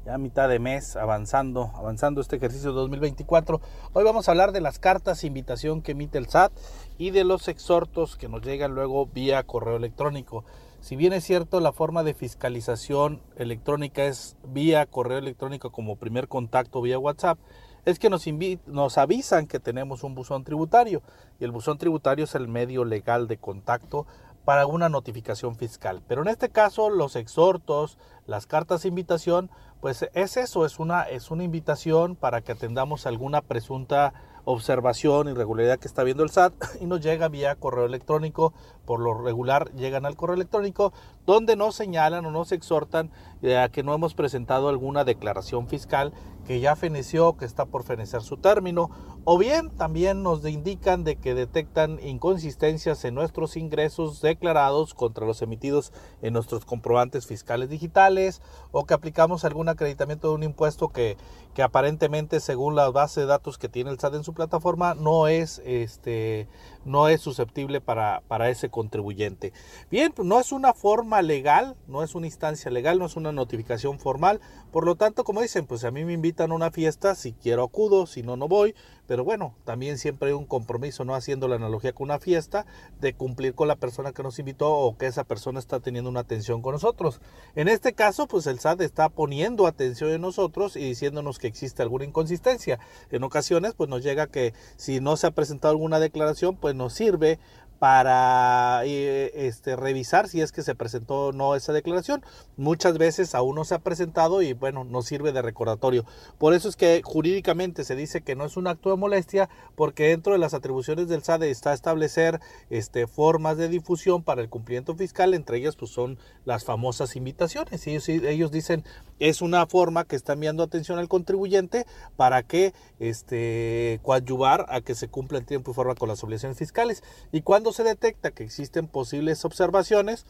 [0.05, 3.59] ya mitad de mes, avanzando, avanzando este ejercicio 2024.
[3.91, 6.51] Hoy vamos a hablar de las cartas invitación que emite el SAT
[6.99, 10.45] y de los exhortos que nos llegan luego vía correo electrónico.
[10.83, 16.27] Si bien es cierto, la forma de fiscalización electrónica es vía correo electrónico como primer
[16.27, 17.39] contacto vía WhatsApp,
[17.85, 18.25] es que nos,
[18.65, 21.01] nos avisan que tenemos un buzón tributario
[21.39, 24.05] y el buzón tributario es el medio legal de contacto
[24.43, 26.01] para una notificación fiscal.
[26.05, 31.03] Pero en este caso los exhortos, las cartas de invitación, pues es eso, es una,
[31.03, 34.13] es una invitación para que atendamos alguna presunta
[34.45, 38.53] observación, irregularidad que está viendo el SAT y nos llega vía correo electrónico.
[38.85, 40.93] Por lo regular llegan al correo electrónico
[41.25, 43.11] donde nos señalan o nos exhortan
[43.43, 46.13] a que no hemos presentado alguna declaración fiscal
[46.45, 48.89] que ya feneció, que está por fenecer su término,
[49.23, 55.41] o bien también nos indican de que detectan inconsistencias en nuestros ingresos declarados contra los
[55.41, 61.17] emitidos en nuestros comprobantes fiscales digitales, o que aplicamos algún acreditamiento de un impuesto que,
[61.53, 65.27] que aparentemente según la base de datos que tiene el SAT en su plataforma no
[65.27, 66.47] es este
[66.85, 69.53] no es susceptible para, para ese contribuyente.
[69.89, 73.31] Bien, pues no es una forma legal, no es una instancia legal, no es una
[73.31, 74.41] notificación formal,
[74.71, 77.63] por lo tanto, como dicen, pues a mí me invitan a una fiesta, si quiero
[77.63, 78.75] acudo, si no, no voy,
[79.07, 82.65] pero bueno, también siempre hay un compromiso, no haciendo la analogía con una fiesta,
[82.99, 86.21] de cumplir con la persona que nos invitó o que esa persona está teniendo una
[86.21, 87.19] atención con nosotros.
[87.55, 91.81] En este caso, pues el SAT está poniendo atención en nosotros y diciéndonos que existe
[91.81, 92.79] alguna inconsistencia.
[93.11, 96.93] En ocasiones, pues nos llega que si no se ha presentado alguna declaración, pues nos
[96.93, 97.39] sirve
[97.79, 102.23] para eh, este, revisar si es que se presentó o no esa declaración.
[102.55, 106.05] Muchas veces aún no se ha presentado y bueno, no sirve de recordatorio.
[106.37, 110.07] Por eso es que jurídicamente se dice que no es un acto de molestia porque
[110.07, 114.95] dentro de las atribuciones del SADE está establecer este, formas de difusión para el cumplimiento
[114.95, 117.85] fiscal, entre ellas pues son las famosas invitaciones.
[117.87, 118.83] Ellos, ellos dicen
[119.19, 121.85] es una forma que está enviando atención al contribuyente
[122.17, 126.57] para que este, coadyuvar a que se cumpla en tiempo y forma con las obligaciones
[126.57, 127.03] fiscales.
[127.31, 130.25] Y se detecta que existen posibles observaciones,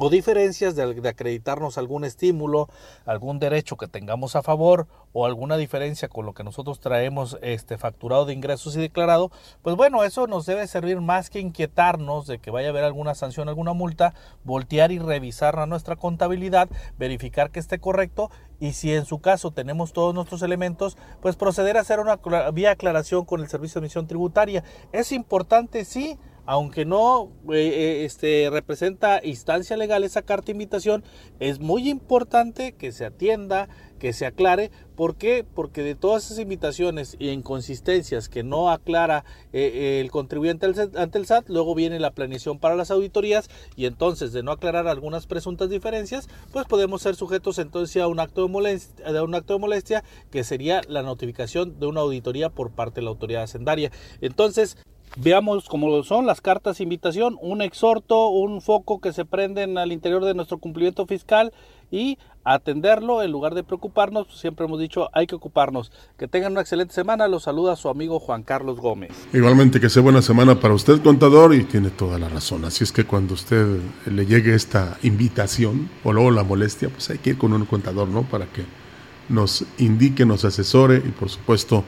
[0.00, 2.68] o diferencias de, acreditarnos algún estímulo,
[3.04, 7.78] algún derecho que tengamos a favor o alguna diferencia con lo que nosotros traemos este
[7.78, 9.32] facturado de ingresos y declarado,
[9.62, 13.16] pues bueno, eso nos debe servir más que inquietarnos de que vaya a haber alguna
[13.16, 14.14] sanción, alguna multa,
[14.44, 18.30] voltear y revisar a nuestra contabilidad, verificar que esté correcto
[18.60, 22.16] y si en su caso tenemos todos nuestros elementos, pues proceder a hacer una
[22.50, 24.64] vía aclaración con el Servicio de Admisión Tributaria.
[24.92, 26.18] Es importante, sí,
[26.48, 31.04] aunque no eh, eh, este, representa instancia legal esa carta de invitación,
[31.40, 33.68] es muy importante que se atienda,
[33.98, 34.70] que se aclare.
[34.96, 35.44] ¿Por qué?
[35.44, 40.64] Porque de todas esas invitaciones e inconsistencias que no aclara eh, el contribuyente
[40.96, 44.88] ante el SAT, luego viene la planeación para las auditorías y entonces de no aclarar
[44.88, 49.34] algunas presuntas diferencias, pues podemos ser sujetos entonces a un acto de molestia, a un
[49.34, 53.42] acto de molestia que sería la notificación de una auditoría por parte de la autoridad
[53.42, 53.92] hacendaria.
[54.22, 54.78] Entonces,
[55.16, 60.24] Veamos cómo son las cartas invitación, un exhorto, un foco que se prenden al interior
[60.24, 61.52] de nuestro cumplimiento fiscal
[61.90, 65.92] y atenderlo en lugar de preocuparnos, pues siempre hemos dicho hay que ocuparnos.
[66.16, 69.10] Que tengan una excelente semana, los saluda su amigo Juan Carlos Gómez.
[69.32, 72.64] Igualmente que sea buena semana para usted, contador, y tiene toda la razón.
[72.64, 77.18] Así es que cuando usted le llegue esta invitación o luego la molestia, pues hay
[77.18, 78.22] que ir con un contador, ¿no?
[78.22, 78.64] Para que
[79.28, 81.84] nos indique, nos asesore y por supuesto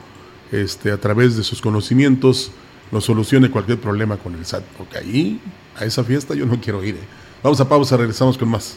[0.52, 2.52] este, a través de sus conocimientos
[2.90, 5.40] nos solucione cualquier problema con el SAT, porque ahí,
[5.76, 6.96] a esa fiesta yo no quiero ir.
[6.96, 7.04] ¿eh?
[7.42, 8.76] Vamos a pausa, regresamos con más.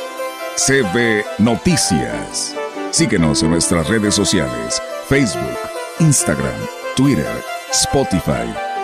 [0.56, 2.54] CB Noticias.
[2.90, 5.58] Síguenos en nuestras redes sociales, Facebook,
[5.98, 6.54] Instagram,
[6.94, 7.42] Twitter,
[7.72, 8.75] Spotify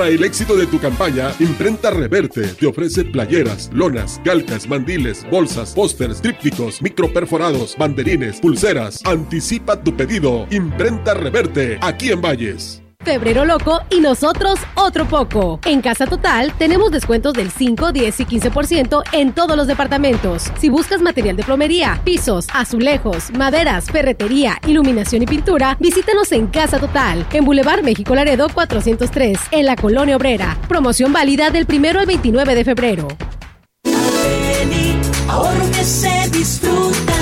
[0.00, 5.74] Para el éxito de tu campaña, Imprenta Reverte te ofrece playeras, lonas, calcas, mandiles, bolsas,
[5.74, 9.02] pósters, trípticos, microperforados, banderines, pulseras.
[9.04, 10.46] Anticipa tu pedido.
[10.50, 12.79] Imprenta Reverte, aquí en Valles.
[13.02, 15.58] Febrero loco y nosotros otro poco.
[15.64, 20.52] En Casa Total tenemos descuentos del 5, 10 y 15% en todos los departamentos.
[20.58, 26.78] Si buscas material de plomería, pisos, azulejos, maderas, ferretería, iluminación y pintura, visítanos en Casa
[26.78, 30.58] Total, en Boulevard México Laredo 403, en la Colonia Obrera.
[30.68, 33.08] Promoción válida del 1 al 29 de febrero.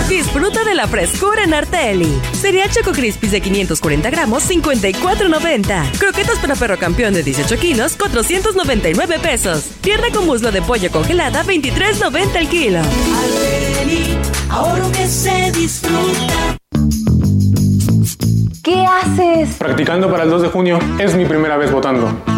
[0.08, 0.58] Disfruta.
[0.64, 2.20] De la frescura en Arteli.
[2.32, 5.98] Cereal Choco Crispis de 540 gramos, 54.90.
[5.98, 9.64] Croquetas para perro campeón de 18 kilos, 499 pesos.
[9.80, 12.78] Pierna con muslo de pollo congelada, 23.90 el kilo.
[12.80, 14.18] Arteli,
[14.50, 16.56] ahorro que se disfruta.
[18.62, 19.56] ¿Qué haces?
[19.58, 20.78] Practicando para el 2 de junio.
[20.98, 22.37] Es mi primera vez votando.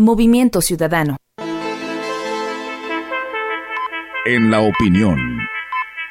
[0.00, 1.16] Movimiento Ciudadano.
[4.24, 5.18] En la opinión,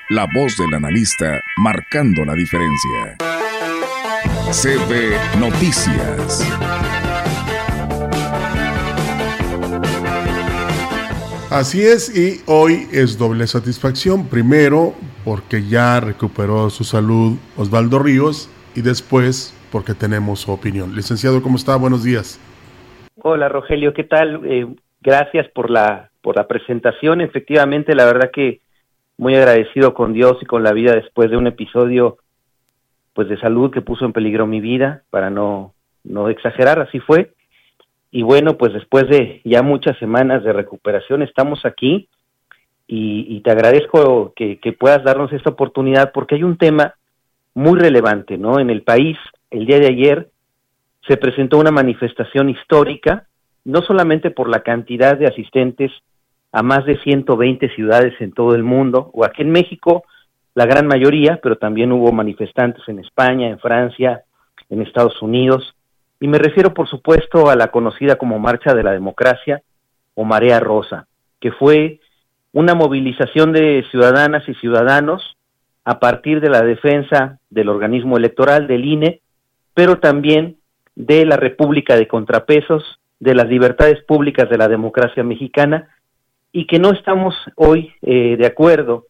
[0.09, 3.15] la voz del analista marcando la diferencia.
[4.51, 6.45] CB Noticias.
[11.49, 14.27] Así es, y hoy es doble satisfacción.
[14.27, 20.93] Primero, porque ya recuperó su salud Osvaldo Ríos, y después, porque tenemos su opinión.
[20.93, 21.77] Licenciado, ¿cómo está?
[21.77, 22.37] Buenos días.
[23.19, 24.41] Hola, Rogelio, ¿qué tal?
[24.45, 24.67] Eh,
[25.01, 27.19] gracias por la, por la presentación.
[27.19, 28.61] Efectivamente, la verdad que
[29.17, 32.17] muy agradecido con Dios y con la vida después de un episodio
[33.13, 37.33] pues de salud que puso en peligro mi vida, para no, no exagerar, así fue.
[38.11, 42.09] Y bueno, pues después de ya muchas semanas de recuperación estamos aquí
[42.85, 46.93] y, y te agradezco que, que puedas darnos esta oportunidad porque hay un tema
[47.55, 48.59] muy relevante, ¿no?
[48.59, 49.17] En el país,
[49.49, 50.29] el día de ayer
[51.07, 53.27] se presentó una manifestación histórica,
[53.65, 55.91] no solamente por la cantidad de asistentes
[56.51, 60.03] a más de 120 ciudades en todo el mundo, o aquí en México,
[60.55, 64.23] la gran mayoría, pero también hubo manifestantes en España, en Francia,
[64.69, 65.75] en Estados Unidos,
[66.19, 69.61] y me refiero por supuesto a la conocida como Marcha de la Democracia
[70.15, 71.07] o Marea Rosa,
[71.39, 71.99] que fue
[72.53, 75.37] una movilización de ciudadanas y ciudadanos
[75.83, 79.21] a partir de la defensa del organismo electoral, del INE,
[79.73, 80.57] pero también
[80.97, 82.83] de la República de Contrapesos,
[83.19, 85.89] de las libertades públicas de la democracia mexicana,
[86.51, 89.05] y que no estamos hoy eh, de acuerdo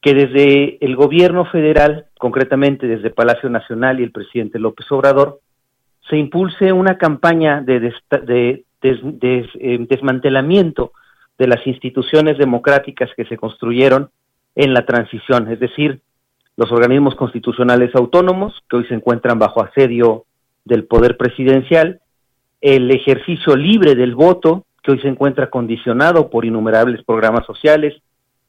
[0.00, 5.40] que desde el gobierno federal, concretamente desde Palacio Nacional y el presidente López Obrador,
[6.08, 7.92] se impulse una campaña de,
[8.82, 10.92] eh, desmantelamiento
[11.38, 14.10] de las instituciones democráticas que se construyeron
[14.54, 16.00] en la transición, es decir,
[16.56, 20.24] los organismos constitucionales autónomos que hoy se encuentran bajo asedio
[20.66, 22.00] del poder presidencial,
[22.60, 27.94] el ejercicio libre del voto que hoy se encuentra condicionado por innumerables programas sociales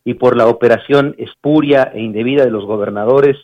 [0.04, 3.38] y por la operación espuria e indebida de los gobernadores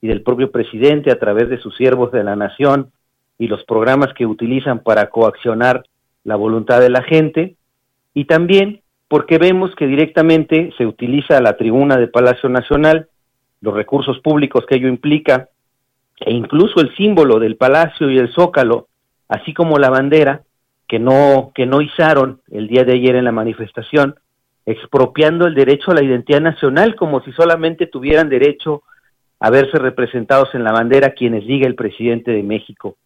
[0.00, 2.92] y del propio presidente a través de sus siervos de la nación
[3.38, 5.84] y los programas que utilizan para coaccionar
[6.24, 7.56] la voluntad de la gente,
[8.12, 13.08] y también porque vemos que directamente se utiliza la tribuna de Palacio Nacional,
[13.62, 15.48] los recursos públicos que ello implica,
[16.20, 18.88] e incluso el símbolo del palacio y el zócalo,
[19.28, 20.42] así como la bandera,
[20.88, 24.16] que no, que no izaron el día de ayer en la manifestación,
[24.66, 28.82] expropiando el derecho a la identidad nacional como si solamente tuvieran derecho
[29.40, 32.96] a verse representados en la bandera quienes diga el presidente de México.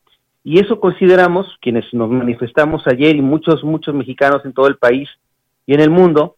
[0.45, 5.09] Y eso consideramos, quienes nos manifestamos ayer y muchos, muchos mexicanos en todo el país
[5.67, 6.37] y en el mundo,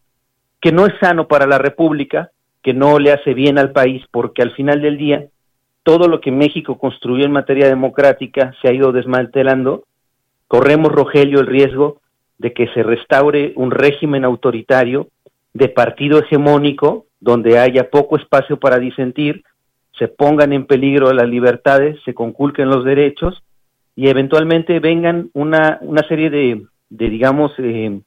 [0.61, 2.29] que no es sano para la República,
[2.61, 5.25] que no le hace bien al país, porque al final del día
[5.85, 9.83] todo lo que México construyó en materia democrática se ha ido desmantelando.
[10.47, 12.01] Corremos, Rogelio, el riesgo
[12.39, 15.09] de que se restaure un régimen autoritario
[15.53, 19.43] de partido hegemónico, donde haya poco espacio para disentir,
[19.97, 23.43] se pongan en peligro las libertades, se conculquen los derechos
[23.95, 28.01] y eventualmente vengan una, una serie de, de digamos, eh,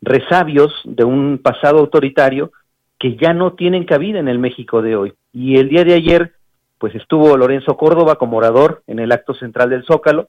[0.00, 2.50] resabios de un pasado autoritario
[2.98, 5.12] que ya no tienen cabida en el México de hoy.
[5.34, 6.32] Y el día de ayer,
[6.80, 10.28] pues estuvo Lorenzo Córdoba como orador en el acto central del Zócalo.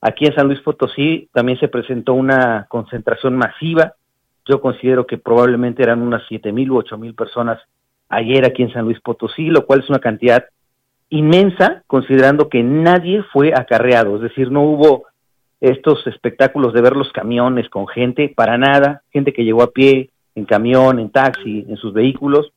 [0.00, 3.92] Aquí en San Luis Potosí también se presentó una concentración masiva.
[4.46, 7.60] Yo considero que probablemente eran unas siete mil u ocho mil personas
[8.08, 10.46] ayer aquí en San Luis Potosí, lo cual es una cantidad
[11.10, 15.04] inmensa, considerando que nadie fue acarreado, es decir, no hubo
[15.60, 20.08] estos espectáculos de ver los camiones con gente, para nada, gente que llegó a pie,
[20.34, 22.52] en camión, en taxi, en sus vehículos,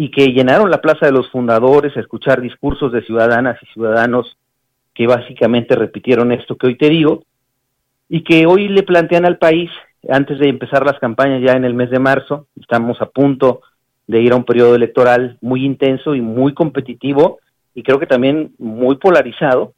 [0.00, 4.38] y que llenaron la Plaza de los Fundadores a escuchar discursos de ciudadanas y ciudadanos
[4.94, 7.24] que básicamente repitieron esto que hoy te digo,
[8.08, 9.68] y que hoy le plantean al país
[10.08, 12.46] antes de empezar las campañas ya en el mes de marzo.
[12.60, 13.62] Estamos a punto
[14.06, 17.40] de ir a un periodo electoral muy intenso y muy competitivo
[17.74, 19.72] y creo que también muy polarizado.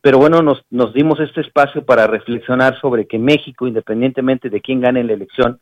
[0.00, 4.80] Pero bueno, nos, nos dimos este espacio para reflexionar sobre que México, independientemente de quién
[4.80, 5.60] gane la elección,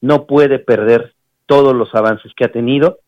[0.00, 1.12] no puede perder
[1.46, 2.98] todos los avances que ha tenido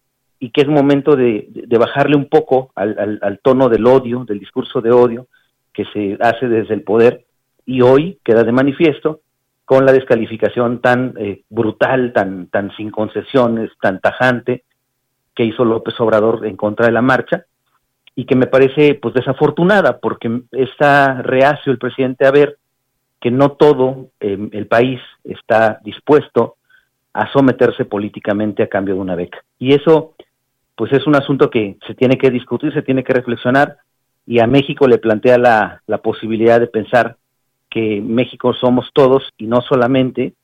[0.45, 4.39] y que es momento de, de bajarle un poco al, al, tono del odio, del
[4.39, 5.27] discurso de odio
[5.73, 7.25] que se hace desde el poder
[7.65, 9.23] y hoy queda de manifiesto
[9.65, 14.65] con la descalificación tan eh, brutal, tan, tan sin concesiones, tan tajante
[15.35, 17.47] que hizo López Obrador en contra de la marcha
[18.15, 22.59] y que me parece pues desafortunada porque está reacio el presidente a ver
[23.19, 26.57] que no todo eh, el país está dispuesto
[27.15, 29.43] a someterse políticamente a cambio de una beca.
[29.59, 30.15] Y eso
[30.77, 33.79] pues es un asunto que se tiene que discutir, se tiene que reflexionar
[34.27, 37.17] y a México le plantea la, la posibilidad de pensar
[37.71, 40.35] que México somos todos y no solamente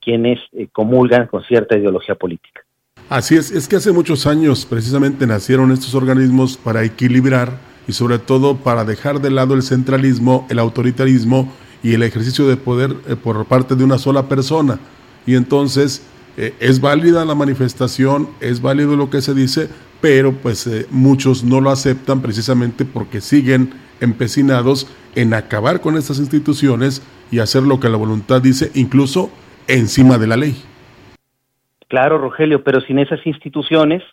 [0.00, 2.62] quienes eh, comulgan con cierta ideología política.
[3.08, 7.52] Así es, es que hace muchos años precisamente nacieron estos organismos para equilibrar
[7.86, 12.56] y sobre todo para dejar de lado el centralismo, el autoritarismo y el ejercicio de
[12.56, 14.78] poder eh, por parte de una sola persona.
[15.26, 16.06] Y entonces
[16.40, 19.68] eh, es válida la manifestación, es válido lo que se dice,
[20.00, 24.86] pero pues eh, muchos no lo aceptan precisamente porque siguen empecinados
[25.16, 29.32] en acabar con estas instituciones y hacer lo que la voluntad dice, incluso
[29.66, 30.54] encima de la ley.
[31.88, 34.04] Claro, Rogelio, pero sin esas instituciones,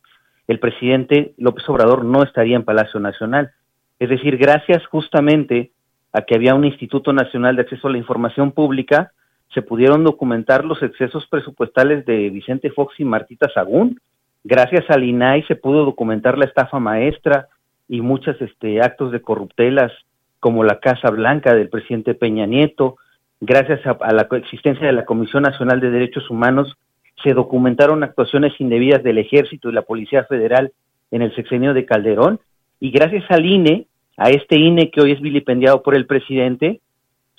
[0.48, 3.52] el presidente López Obrador no estaría en Palacio Nacional.
[4.00, 5.74] Es decir, gracias justamente
[6.12, 9.12] a que había un Instituto Nacional de Acceso a la Información Pública,
[9.54, 14.00] se pudieron documentar los excesos presupuestales de Vicente Fox y Martita Sagún.
[14.44, 17.48] Gracias al INAI se pudo documentar la estafa maestra
[17.88, 19.92] y muchos este, actos de corruptelas
[20.40, 22.98] como la Casa Blanca del presidente Peña Nieto.
[23.40, 26.76] Gracias a, a la existencia de la Comisión Nacional de Derechos Humanos
[27.24, 30.72] se documentaron actuaciones indebidas del Ejército y la Policía Federal
[31.12, 32.40] en el sexenio de Calderón.
[32.80, 33.88] Y gracias al INE,
[34.18, 36.82] a este INE que hoy es vilipendiado por el presidente,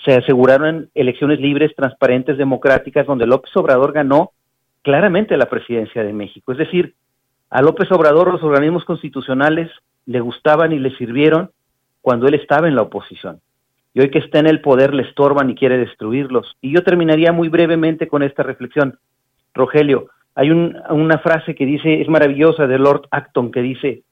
[0.07, 4.31] se aseguraron elecciones libres, transparentes, democráticas, donde López Obrador ganó
[4.83, 6.53] claramente la presidencia de México.
[6.53, 6.95] Es decir,
[7.51, 9.69] a López Obrador los organismos constitucionales
[10.07, 11.51] le gustaban y le sirvieron
[12.03, 13.41] cuando él estaba en la oposición.
[13.95, 16.57] Y hoy que está en el poder le estorban y quiere destruirlos.
[16.61, 18.99] Y yo terminaría muy brevemente con esta reflexión.
[19.55, 24.03] Rogelio, hay un, una frase que dice, es maravillosa, de Lord Acton, que dice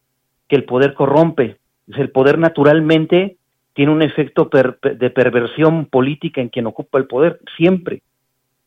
[0.49, 1.59] que el poder corrompe.
[1.87, 3.37] El poder naturalmente
[3.75, 4.49] tiene un efecto
[4.83, 8.03] de perversión política en quien ocupa el poder, siempre.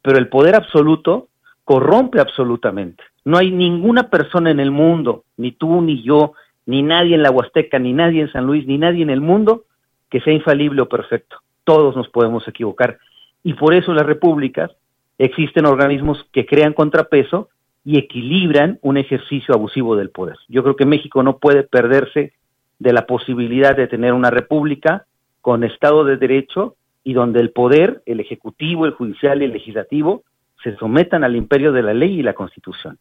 [0.01, 1.29] Pero el poder absoluto
[1.63, 3.03] corrompe absolutamente.
[3.25, 6.33] No hay ninguna persona en el mundo, ni tú, ni yo,
[6.65, 9.63] ni nadie en la Huasteca, ni nadie en San Luis, ni nadie en el mundo
[10.09, 11.37] que sea infalible o perfecto.
[11.63, 12.99] Todos nos podemos equivocar.
[13.43, 14.71] Y por eso las repúblicas
[15.17, 17.49] existen organismos que crean contrapeso
[17.83, 20.35] y equilibran un ejercicio abusivo del poder.
[20.49, 22.33] Yo creo que México no puede perderse
[22.79, 25.05] de la posibilidad de tener una república
[25.41, 30.23] con Estado de Derecho y donde el poder, el ejecutivo, el judicial y el legislativo,
[30.63, 32.97] se sometan al imperio de la ley y la constitución.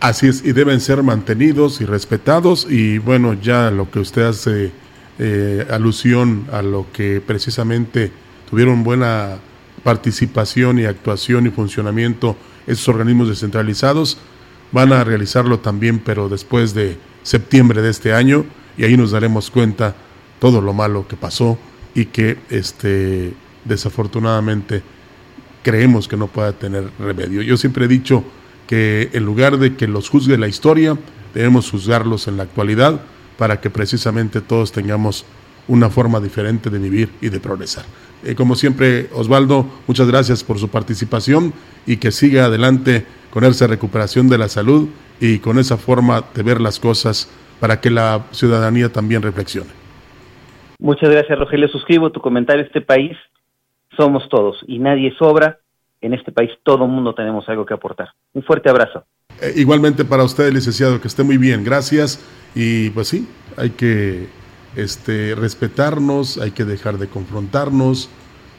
[0.00, 2.66] Así es, y deben ser mantenidos y respetados.
[2.70, 4.72] Y bueno, ya lo que usted hace
[5.18, 8.10] eh, alusión a lo que precisamente
[8.48, 9.36] tuvieron buena
[9.84, 12.36] participación y actuación y funcionamiento
[12.66, 14.18] esos organismos descentralizados,
[14.72, 18.44] van a realizarlo también, pero después de septiembre de este año,
[18.76, 19.94] y ahí nos daremos cuenta
[20.38, 21.58] todo lo malo que pasó
[21.94, 24.82] y que este desafortunadamente
[25.62, 27.42] creemos que no pueda tener remedio.
[27.42, 28.24] Yo siempre he dicho
[28.66, 30.96] que en lugar de que los juzgue la historia,
[31.34, 33.00] debemos juzgarlos en la actualidad
[33.36, 35.24] para que precisamente todos tengamos
[35.68, 37.84] una forma diferente de vivir y de progresar.
[38.24, 41.52] Eh, como siempre, Osvaldo, muchas gracias por su participación
[41.86, 44.88] y que siga adelante con esa recuperación de la salud
[45.20, 47.28] y con esa forma de ver las cosas
[47.60, 49.70] para que la ciudadanía también reflexione.
[50.78, 51.68] Muchas gracias, Rogelio.
[51.68, 52.64] Suscribo tu comentario.
[52.64, 53.16] Este país
[53.96, 55.58] somos todos y nadie sobra.
[56.00, 58.08] En este país todo el mundo tenemos algo que aportar.
[58.32, 59.04] Un fuerte abrazo.
[59.42, 61.62] Eh, igualmente para usted, licenciado, que esté muy bien.
[61.62, 62.24] Gracias.
[62.54, 64.28] Y pues sí, hay que
[64.74, 68.08] este, respetarnos, hay que dejar de confrontarnos,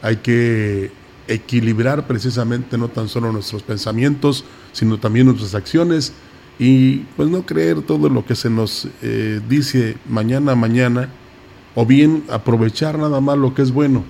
[0.03, 0.91] hay que
[1.27, 6.13] equilibrar precisamente no tan solo nuestros pensamientos, sino también nuestras acciones
[6.61, 11.09] y pues no creer todo lo que se nos eh, dice mañana a mañana
[11.73, 14.03] o bien aprovechar nada más lo que es bueno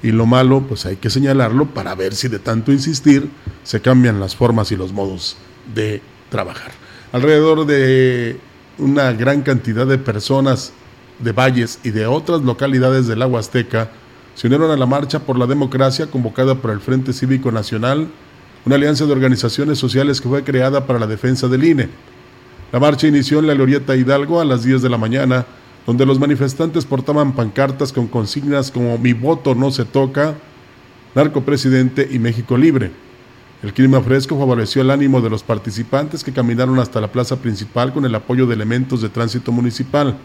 [0.00, 3.28] y lo malo pues hay que señalarlo para ver si de tanto insistir
[3.64, 5.36] se cambian las formas y los modos
[5.74, 6.00] de
[6.30, 6.70] trabajar.
[7.10, 8.38] Alrededor de
[8.78, 10.72] una gran cantidad de personas
[11.18, 13.90] de Valles y de otras localidades del agua azteca
[14.36, 18.06] se unieron a la marcha por la democracia convocada por el Frente Cívico Nacional,
[18.64, 21.88] una alianza de organizaciones sociales que fue creada para la defensa del INE.
[22.72, 25.44] La marcha inició en la Glorieta Hidalgo a las 10 de la mañana,
[25.86, 30.34] donde los manifestantes portaban pancartas con consignas como Mi voto no se toca,
[31.14, 32.90] Narcopresidente y México Libre.
[33.62, 37.92] El clima fresco favoreció el ánimo de los participantes que caminaron hasta la plaza principal
[37.92, 40.16] con el apoyo de elementos de tránsito municipal.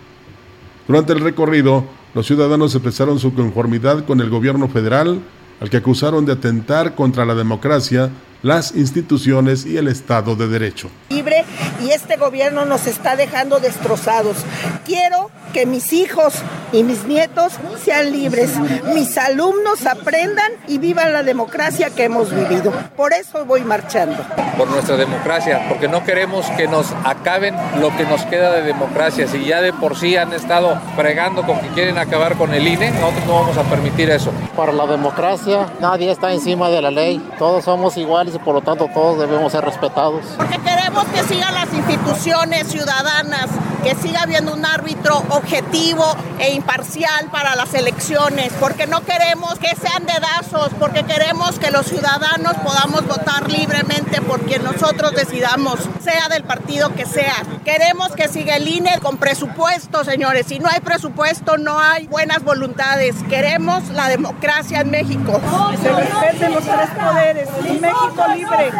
[0.87, 1.85] Durante el recorrido,
[2.15, 5.21] los ciudadanos expresaron su conformidad con el gobierno federal,
[5.59, 8.09] al que acusaron de atentar contra la democracia
[8.41, 10.89] las instituciones y el Estado de Derecho.
[11.09, 11.45] Libre
[11.83, 14.37] y este gobierno nos está dejando destrozados.
[14.85, 16.35] Quiero que mis hijos
[16.71, 17.53] y mis nietos
[17.83, 18.57] sean libres,
[18.93, 22.71] mis alumnos aprendan y vivan la democracia que hemos vivido.
[22.95, 24.17] Por eso voy marchando.
[24.57, 29.27] Por nuestra democracia, porque no queremos que nos acaben lo que nos queda de democracia.
[29.27, 32.91] Si ya de por sí han estado fregando con que quieren acabar con el INE,
[32.91, 34.31] nosotros no vamos a permitir eso.
[34.55, 37.21] Para la democracia, nadie está encima de la ley.
[37.37, 40.25] Todos somos iguales y por lo tanto todos debemos ser respetados.
[40.37, 40.57] Porque
[40.89, 43.47] queremos que sigan las instituciones ciudadanas,
[43.83, 49.75] que siga habiendo un árbitro objetivo e imparcial para las elecciones, porque no queremos que
[49.75, 56.27] sean dedazos, porque queremos que los ciudadanos podamos votar libremente por quien nosotros decidamos, sea
[56.29, 57.35] del partido que sea.
[57.63, 60.47] Queremos que siga el INE con presupuesto, señores.
[60.47, 63.15] Si no hay presupuesto, no hay buenas voluntades.
[63.29, 65.39] Queremos la democracia en México.
[65.69, 67.49] Que se respeten los tres poderes.
[67.63, 68.71] Y México libre.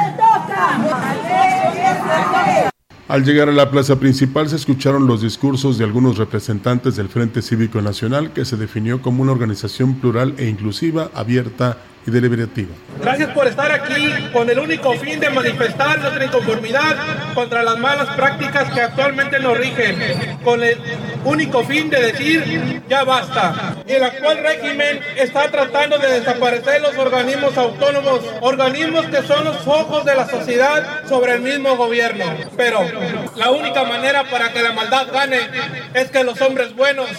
[3.07, 7.41] Al llegar a la plaza principal se escucharon los discursos de algunos representantes del Frente
[7.41, 12.69] Cívico Nacional que se definió como una organización plural e inclusiva, abierta y deliberativa.
[13.01, 16.95] Gracias por estar aquí con el único fin de manifestar nuestra inconformidad
[17.33, 19.97] contra las malas prácticas que actualmente nos rigen,
[20.43, 20.77] con el
[21.23, 23.75] único fin de decir ya basta.
[23.87, 30.05] El actual régimen está tratando de desaparecer los organismos autónomos, organismos que son los ojos
[30.05, 32.25] de la sociedad sobre el mismo gobierno.
[32.57, 32.81] Pero
[33.35, 35.39] la única manera para que la maldad gane
[35.93, 37.09] es que los hombres buenos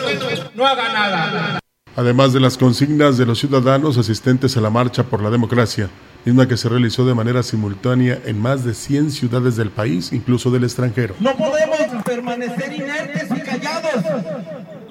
[0.54, 1.60] no hagan nada.
[1.96, 5.90] Además de las consignas de los ciudadanos asistentes a la Marcha por la Democracia,
[6.24, 10.50] misma que se realizó de manera simultánea en más de 100 ciudades del país, incluso
[10.50, 11.14] del extranjero.
[11.18, 14.04] No podemos permanecer inertes y callados.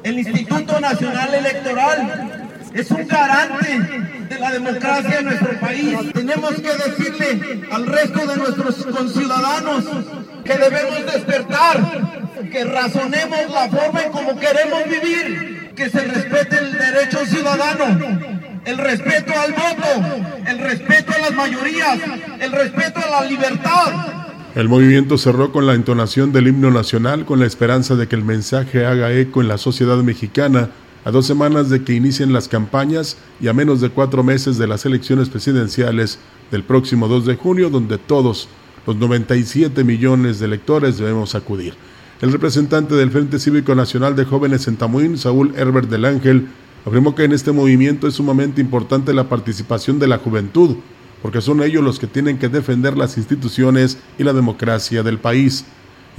[0.04, 3.80] El Instituto Nacional Electoral es un garante
[4.30, 5.98] de la democracia en nuestro país.
[6.14, 9.86] Tenemos que decirle al resto de nuestros conciudadanos
[10.44, 16.74] que debemos despertar, que razonemos la forma en cómo queremos vivir que se respete el
[16.74, 18.20] derecho ciudadano,
[18.66, 22.00] el respeto al voto, el respeto a las mayorías,
[22.42, 23.94] el respeto a la libertad.
[24.56, 28.26] El movimiento cerró con la entonación del himno nacional con la esperanza de que el
[28.26, 30.70] mensaje haga eco en la sociedad mexicana
[31.06, 34.68] a dos semanas de que inicien las campañas y a menos de cuatro meses de
[34.68, 36.20] las elecciones presidenciales
[36.52, 38.50] del próximo 2 de junio, donde todos
[38.86, 41.74] los 97 millones de electores debemos acudir.
[42.22, 46.50] El representante del Frente Cívico Nacional de Jóvenes en Tamuín, Saúl Herbert del Ángel,
[46.86, 50.76] afirmó que en este movimiento es sumamente importante la participación de la juventud,
[51.22, 55.64] porque son ellos los que tienen que defender las instituciones y la democracia del país.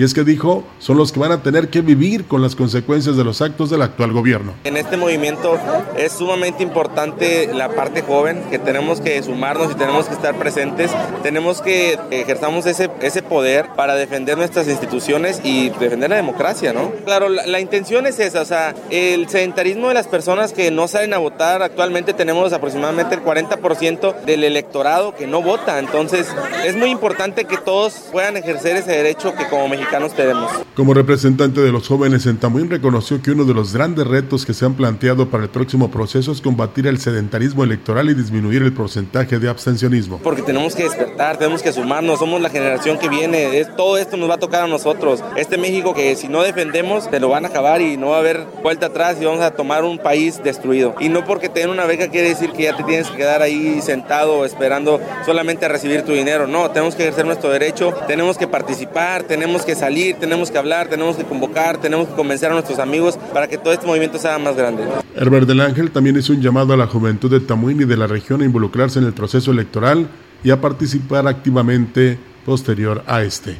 [0.01, 3.19] Y es que dijo, son los que van a tener que vivir con las consecuencias
[3.19, 4.55] de los actos del actual gobierno.
[4.65, 5.59] En este movimiento
[5.95, 10.91] es sumamente importante la parte joven, que tenemos que sumarnos y tenemos que estar presentes.
[11.23, 16.93] Tenemos que ejerzamos ese, ese poder para defender nuestras instituciones y defender la democracia, ¿no?
[17.05, 20.89] Claro, la, la intención es esa, o sea, el sedentarismo de las personas que no
[20.89, 26.27] salen a votar, actualmente tenemos aproximadamente el 40% del electorado que no vota, entonces
[26.65, 30.51] es muy importante que todos puedan ejercer ese derecho que como mexicanos tenemos.
[30.75, 34.55] Como representante de los jóvenes en Tamuín reconoció que uno de los grandes retos que
[34.55, 38.73] se han planteado para el próximo proceso es combatir el sedentarismo electoral y disminuir el
[38.73, 40.19] porcentaje de abstencionismo.
[40.19, 44.17] Porque tenemos que despertar, tenemos que sumarnos, somos la generación que viene, es, todo esto
[44.17, 45.23] nos va a tocar a nosotros.
[45.37, 48.21] Este México que si no defendemos te lo van a acabar y no va a
[48.21, 50.95] haber vuelta atrás y vamos a tomar un país destruido.
[51.01, 53.43] Y no porque te den una beca quiere decir que ya te tienes que quedar
[53.43, 56.47] ahí sentado esperando solamente a recibir tu dinero.
[56.47, 60.89] No, tenemos que ejercer nuestro derecho, tenemos que participar, tenemos que salir, tenemos que hablar,
[60.89, 64.39] tenemos que convocar, tenemos que convencer a nuestros amigos para que todo este movimiento sea
[64.39, 64.85] más grande.
[65.17, 68.07] Herbert del Ángel también hizo un llamado a la juventud de Tamuín y de la
[68.07, 70.09] región a involucrarse en el proceso electoral
[70.45, 73.57] y a participar activamente posterior a este.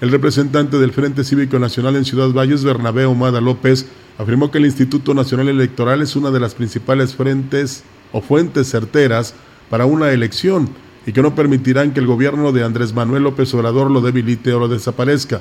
[0.00, 3.86] El representante del Frente Cívico Nacional en Ciudad Valles, Bernabé Omada López,
[4.18, 9.34] afirmó que el Instituto Nacional Electoral es una de las principales frentes o fuentes certeras
[9.70, 10.68] para una elección
[11.06, 14.58] y que no permitirán que el gobierno de Andrés Manuel López Obrador lo debilite o
[14.58, 15.40] lo desaparezca.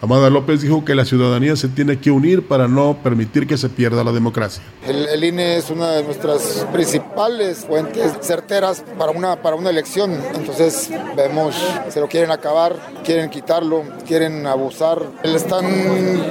[0.00, 3.68] Amada López dijo que la ciudadanía se tiene que unir para no permitir que se
[3.68, 4.62] pierda la democracia.
[4.86, 10.16] El, INE es una de nuestras principales fuentes certeras para una, para una elección.
[10.36, 11.56] Entonces vemos,
[11.88, 15.02] se lo quieren acabar, quieren quitarlo, quieren abusar.
[15.24, 15.66] Le están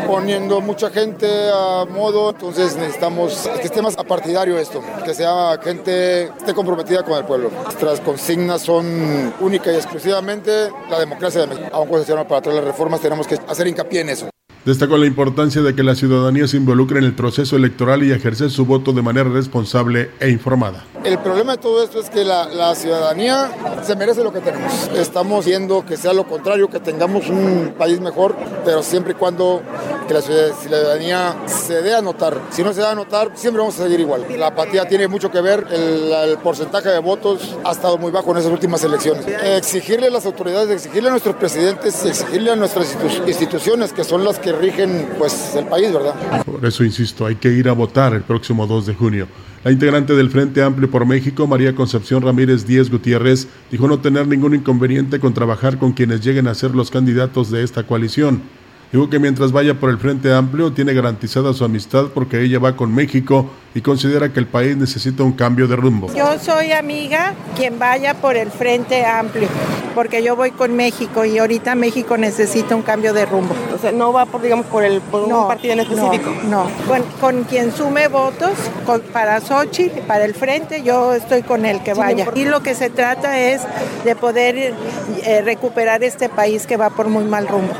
[0.07, 6.31] poniendo mucha gente a modo, entonces necesitamos que esté más apartidario esto, que sea gente
[6.55, 7.51] comprometida con el pueblo.
[7.65, 11.67] Nuestras consignas son única y exclusivamente la democracia de México.
[11.73, 14.29] Aún llaman para traer las reformas, tenemos que hacer hincapié en eso.
[14.67, 18.51] Destacó la importancia de que la ciudadanía se involucre en el proceso electoral y ejercer
[18.51, 20.83] su voto de manera responsable e informada.
[21.05, 23.49] El problema de todo esto es que la, la, ciudadanía
[23.83, 24.89] se merece lo que tenemos.
[24.93, 29.61] Estamos viendo que sea lo contrario, que tengamos un país mejor, pero siempre y cuando
[30.05, 32.37] que la ciudadanía se dé a notar.
[32.49, 34.25] Si no se da a notar, siempre vamos a seguir igual.
[34.37, 38.31] La apatía tiene mucho que ver, el, el porcentaje de votos ha estado muy bajo
[38.31, 39.25] en esas últimas elecciones.
[39.43, 42.97] Exigirle a las autoridades, exigirle a nuestros presidentes, exigirle a nuestras
[43.27, 46.43] instituciones, que son las que rigen pues, el país, ¿verdad?
[46.45, 49.27] Por eso insisto, hay que ir a votar el próximo 2 de junio.
[49.63, 54.27] La integrante del Frente Amplio por México, María Concepción Ramírez Díez Gutiérrez, dijo no tener
[54.27, 58.43] ningún inconveniente con trabajar con quienes lleguen a ser los candidatos de esta coalición.
[58.91, 62.75] Dijo que mientras vaya por el Frente Amplio tiene garantizada su amistad porque ella va
[62.75, 66.07] con México y considera que el país necesita un cambio de rumbo.
[66.15, 69.49] Yo soy amiga quien vaya por el Frente Amplio
[69.97, 73.55] porque yo voy con México y ahorita México necesita un cambio de rumbo.
[73.73, 76.33] O sea, no va por, digamos, por, el, por no, un partido en específico.
[76.43, 76.69] No, no.
[76.87, 78.51] Con, con, quien sume votos
[78.85, 82.27] con, para Xochitl, para el Frente, yo estoy con el que vaya.
[82.35, 83.63] Y lo que se trata es
[84.05, 87.73] de poder eh, recuperar este país que va por muy mal rumbo.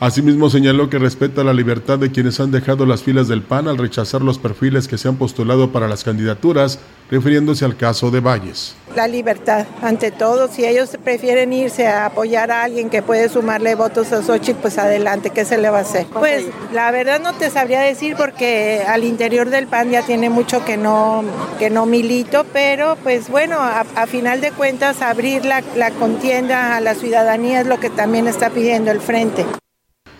[0.00, 3.78] Asimismo señaló que respeta la libertad de quienes han dejado las filas del PAN al
[3.78, 6.80] rechazar los perfiles que se han postulado para las candidaturas,
[7.10, 8.74] refiriéndose al caso de Valles.
[8.96, 13.76] La libertad, ante todo, si ellos prefieren irse a apoyar a alguien que puede sumarle
[13.76, 16.06] votos a Xochitl, pues adelante, ¿qué se le va a hacer?
[16.12, 20.64] Pues la verdad no te sabría decir porque al interior del PAN ya tiene mucho
[20.64, 21.22] que no,
[21.58, 26.76] que no milito, pero pues bueno, a, a final de cuentas abrir la, la contienda
[26.76, 29.46] a la ciudadanía es lo que también está pidiendo el Frente.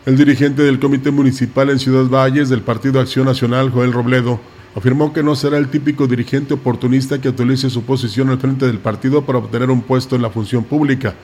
[0.07, 4.39] El dirigente del Comité Municipal en Ciudad Valles del Partido Acción Nacional, Joel Robledo,
[4.75, 8.81] afirmó que no será el típico dirigente oportunista que utilice su posición al frente del
[8.81, 11.15] partido para obtener un puesto en la función pública.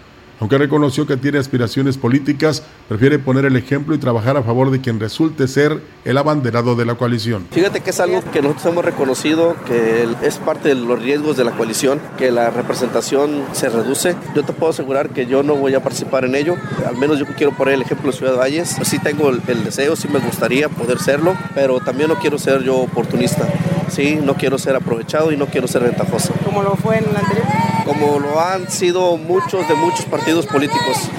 [0.40, 4.80] Aunque reconoció que tiene aspiraciones políticas, prefiere poner el ejemplo y trabajar a favor de
[4.80, 7.46] quien resulte ser el abanderado de la coalición.
[7.50, 11.44] Fíjate que es algo que nosotros hemos reconocido, que es parte de los riesgos de
[11.44, 14.16] la coalición, que la representación se reduce.
[14.34, 16.56] Yo te puedo asegurar que yo no voy a participar en ello,
[16.88, 18.76] al menos yo quiero poner el ejemplo de Ciudad Valles.
[18.82, 22.62] Sí tengo el, el deseo, sí me gustaría poder serlo, pero también no quiero ser
[22.62, 23.46] yo oportunista.
[23.90, 26.32] Sí, no quiero ser aprovechado y no quiero ser ventajoso.
[26.44, 27.44] Como lo fue en el anterior
[27.90, 31.10] como lo han sido muchos de muchos partidos políticos.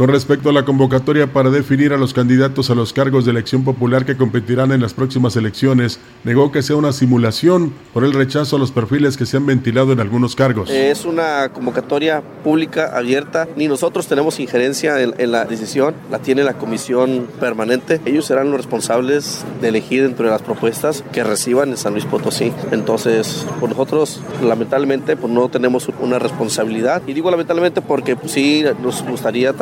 [0.00, 3.64] Con respecto a la convocatoria para definir a los candidatos a los cargos de elección
[3.64, 8.56] popular que competirán en las próximas elecciones, negó que sea una simulación por el rechazo
[8.56, 10.70] a los perfiles que se han ventilado en algunos cargos.
[10.70, 16.54] Es una convocatoria pública, abierta, ni nosotros tenemos injerencia en, la decisión, la tiene la
[16.54, 18.00] comisión permanente.
[18.06, 22.06] Ellos serán los responsables de elegir dentro de las propuestas que reciban en San Luis
[22.06, 22.54] Potosí.
[22.70, 27.02] Entonces, pues nosotros lamentablemente pues no tenemos una responsabilidad.
[27.06, 29.52] Y digo lamentablemente porque pues, sí nos gustaría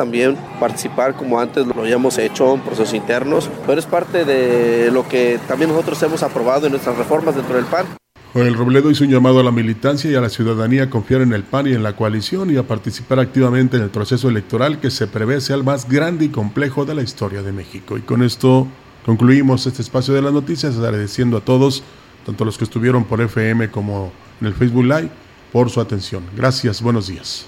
[0.59, 5.39] participar como antes lo habíamos hecho en procesos internos, pero es parte de lo que
[5.47, 7.85] también nosotros hemos aprobado en nuestras reformas dentro del PAN.
[8.33, 11.33] Joel Robledo hizo un llamado a la militancia y a la ciudadanía a confiar en
[11.33, 14.91] el PAN y en la coalición y a participar activamente en el proceso electoral que
[14.91, 17.97] se prevé sea el más grande y complejo de la historia de México.
[17.97, 18.67] Y con esto
[19.03, 21.81] concluimos este espacio de las noticias, agradeciendo a todos,
[22.23, 24.11] tanto los que estuvieron por FM como
[24.41, 25.09] en el Facebook Live,
[25.51, 26.23] por su atención.
[26.35, 27.47] Gracias, buenos días.